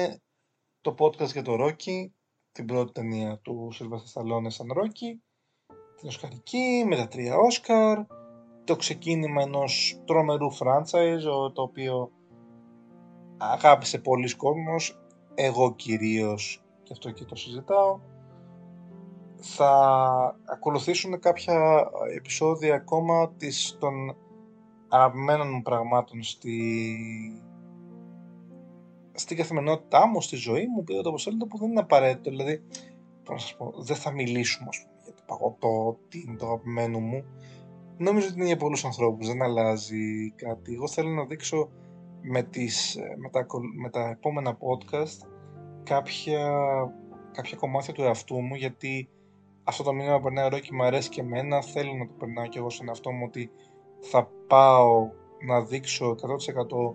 το 0.80 0.94
podcast 0.98 1.32
για 1.32 1.42
το 1.42 1.56
Rocky, 1.60 2.06
την 2.52 2.66
πρώτη 2.66 2.92
ταινία 2.92 3.38
του 3.38 3.68
Σίλβα 3.72 3.98
Σταλόνε 3.98 4.50
σαν 4.50 4.68
Rocky, 4.72 5.18
την 5.96 6.08
Οσκαρική 6.08 6.84
με 6.86 6.96
τα 6.96 7.08
τρία 7.08 7.36
Όσκαρ, 7.36 7.98
το 8.64 8.76
ξεκίνημα 8.76 9.42
ενός 9.42 10.02
τρομερού 10.04 10.52
franchise, 10.52 11.52
το 11.52 11.62
οποίο 11.62 12.10
αγάπησε 13.36 13.98
πολλοί 13.98 14.36
κόσμος, 14.36 14.98
εγώ 15.34 15.74
κυρίως 15.74 16.64
και 16.82 16.92
αυτό 16.92 17.10
και 17.10 17.24
το 17.24 17.34
συζητάω. 17.34 18.00
Θα 19.36 20.38
ακολουθήσουν 20.44 21.20
κάποια 21.20 21.88
επεισόδια 22.16 22.74
ακόμα 22.74 23.32
της, 23.32 23.76
των 23.80 24.16
αγαπημένων 24.88 25.50
μου 25.52 25.62
πραγμάτων 25.62 26.22
στη, 26.22 26.66
στην 29.12 29.36
καθημερινότητά 29.36 30.06
μου, 30.06 30.20
στη 30.20 30.36
ζωή 30.36 30.66
μου, 30.66 30.84
πείτε 30.84 31.00
το 31.00 31.08
όπως 31.08 31.22
θέλετε, 31.22 31.44
που 31.44 31.58
δεν 31.58 31.70
είναι 31.70 31.80
απαραίτητο. 31.80 32.30
Δηλαδή, 32.30 32.62
πώς 33.24 33.34
να 33.34 33.38
σας 33.38 33.56
πω, 33.56 33.72
δεν 33.76 33.96
θα 33.96 34.10
μιλήσουμε 34.10 34.68
ας 34.68 34.78
πούμε, 34.82 35.00
για 35.04 35.12
το 35.14 35.22
παγωτό, 35.26 35.98
τι 36.08 36.24
είναι 36.26 36.36
το 36.36 36.46
αγαπημένο 36.46 36.98
μου. 36.98 37.24
Νομίζω 37.96 38.26
ότι 38.26 38.36
είναι 38.36 38.46
για 38.46 38.56
πολλούς 38.56 38.84
ανθρώπους, 38.84 39.26
δεν 39.26 39.42
αλλάζει 39.42 40.30
κάτι. 40.30 40.74
Εγώ 40.74 40.88
θέλω 40.88 41.08
να 41.08 41.24
δείξω 41.24 41.68
με, 42.26 42.42
τις, 42.42 42.98
με, 43.16 43.28
τα, 43.30 43.46
με 43.82 43.90
τα 43.90 44.08
επόμενα 44.08 44.58
podcast 44.58 45.28
κάποια, 45.82 46.50
κάποια 47.32 47.56
κομμάτια 47.56 47.92
του 47.92 48.02
εαυτού 48.02 48.40
μου 48.40 48.54
γιατί 48.54 49.08
αυτό 49.64 49.82
το 49.82 49.92
μήνυμα 49.92 50.20
περνάει 50.20 50.44
ωραίο 50.44 50.58
και 50.58 50.72
μου 50.72 50.84
αρέσει 50.84 51.08
και 51.08 51.20
εμένα. 51.20 51.62
Θέλω 51.62 51.92
να 51.92 52.06
το 52.06 52.12
περνάω 52.18 52.46
και 52.46 52.58
εγώ 52.58 52.70
στον 52.70 52.88
εαυτό 52.88 53.10
μου 53.10 53.24
ότι 53.26 53.50
θα 54.00 54.30
πάω 54.46 55.08
να 55.46 55.64
δείξω 55.64 56.10
100% 56.10 56.94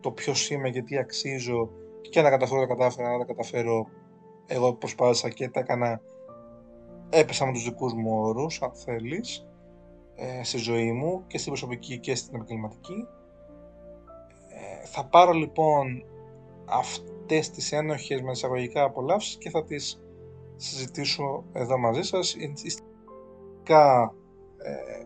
το 0.00 0.10
ποιος 0.10 0.50
είμαι 0.50 0.70
και 0.70 0.82
τι 0.82 0.98
αξίζω 0.98 1.70
και 2.10 2.22
να 2.22 2.30
καταφέρω 2.30 2.60
τα 2.60 2.66
κατάφερα, 2.66 3.10
να 3.10 3.18
τα 3.18 3.24
καταφέρω 3.24 3.86
εγώ 4.46 4.72
προσπάθησα 4.74 5.28
και 5.28 5.48
τα 5.48 5.60
έκανα 5.60 6.00
έπεσα 7.08 7.46
με 7.46 7.52
τους 7.52 7.64
δικούς 7.64 7.92
μου 7.94 8.10
όρους 8.18 8.62
αν 8.62 8.72
θέλεις 8.72 9.46
ε, 10.14 10.44
στη 10.44 10.58
ζωή 10.58 10.92
μου 10.92 11.24
και 11.26 11.38
στην 11.38 11.50
προσωπική 11.50 11.98
και 11.98 12.14
στην 12.14 12.34
επαγγελματική 12.34 13.06
ε, 13.18 13.21
θα 14.84 15.06
πάρω 15.06 15.32
λοιπόν 15.32 16.04
αυτές 16.64 17.50
τις 17.50 17.72
ένοχες 17.72 18.22
με 18.22 18.30
εισαγωγικά 18.30 18.82
απολαύσεις 18.82 19.36
και 19.36 19.50
θα 19.50 19.64
τις 19.64 20.02
συζητήσω 20.56 21.44
εδώ 21.52 21.78
μαζί 21.78 22.02
σας 22.02 22.34
είστε 22.34 22.82
ε, 23.64 25.04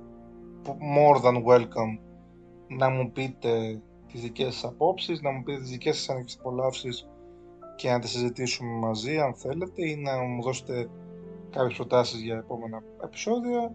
more 0.97 1.23
than 1.23 1.45
welcome 1.45 1.99
να 2.69 2.89
μου 2.89 3.13
πείτε 3.13 3.81
τις 4.13 4.21
δικές 4.21 4.55
σας 4.55 4.65
απόψεις, 4.65 5.21
να 5.21 5.31
μου 5.31 5.43
πείτε 5.43 5.59
τις 5.59 5.71
δικές 5.71 5.97
σας 5.97 6.09
ανοιχτές 6.09 6.37
απολαύσεις 6.39 7.09
και 7.77 7.91
να 7.91 7.99
τις 7.99 8.11
συζητήσουμε 8.11 8.79
μαζί 8.79 9.19
αν 9.19 9.35
θέλετε 9.35 9.89
ή 9.89 9.97
να 9.97 10.19
μου 10.23 10.43
δώσετε 10.43 10.91
κάποιες 11.51 11.77
προτάσεις 11.77 12.21
για 12.21 12.37
επόμενα 12.37 12.83
επεισόδια. 13.05 13.75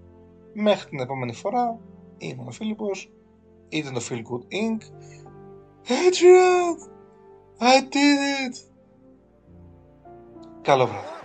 Μέχρι 0.54 0.90
την 0.90 1.00
επόμενη 1.00 1.34
φορά, 1.34 1.80
είμαι 2.18 2.44
ο 2.48 2.52
Φίλιππος, 2.52 3.12
ήταν 3.70 3.94
το 3.94 4.02
Feel 4.10 4.18
Good 4.18 4.54
Inc. 4.54 4.82
Adrian! 5.89 6.77
I 7.61 7.81
did 7.81 8.19
it! 8.41 8.57
Καλό 10.63 10.87
βράδυ. 10.87 11.20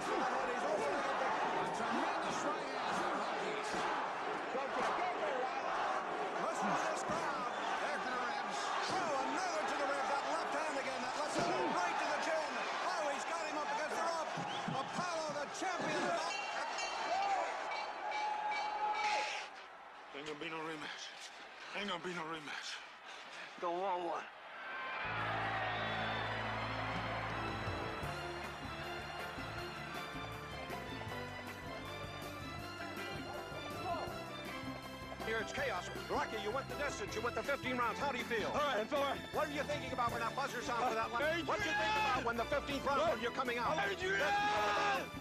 15 38.16 38.16
rounds. 38.16 38.16
How 38.16 38.22
do 38.22 38.22
you 38.22 38.24
feel? 38.24 38.48
All 38.48 38.60
right, 38.60 38.92
all 38.92 39.02
right. 39.02 39.18
What 39.32 39.48
are 39.48 39.52
you 39.52 39.62
thinking 39.62 39.92
about 39.92 40.12
when 40.12 40.20
that 40.20 40.36
buzzer 40.36 40.62
sounds 40.62 40.88
for 40.88 40.94
that 40.94 41.12
line? 41.12 41.46
What 41.46 41.58
do 41.60 41.68
you 41.68 41.74
think 41.76 41.92
about 41.96 42.24
when 42.24 42.36
the 42.36 42.44
15th 42.44 42.86
round 42.86 43.12
when 43.12 43.20
you're 43.22 43.30
coming 43.32 43.58
out? 43.58 43.76
Rocky. 43.76 44.06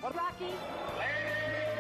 Rocky. 0.02 0.54
Rocky. 0.98 1.75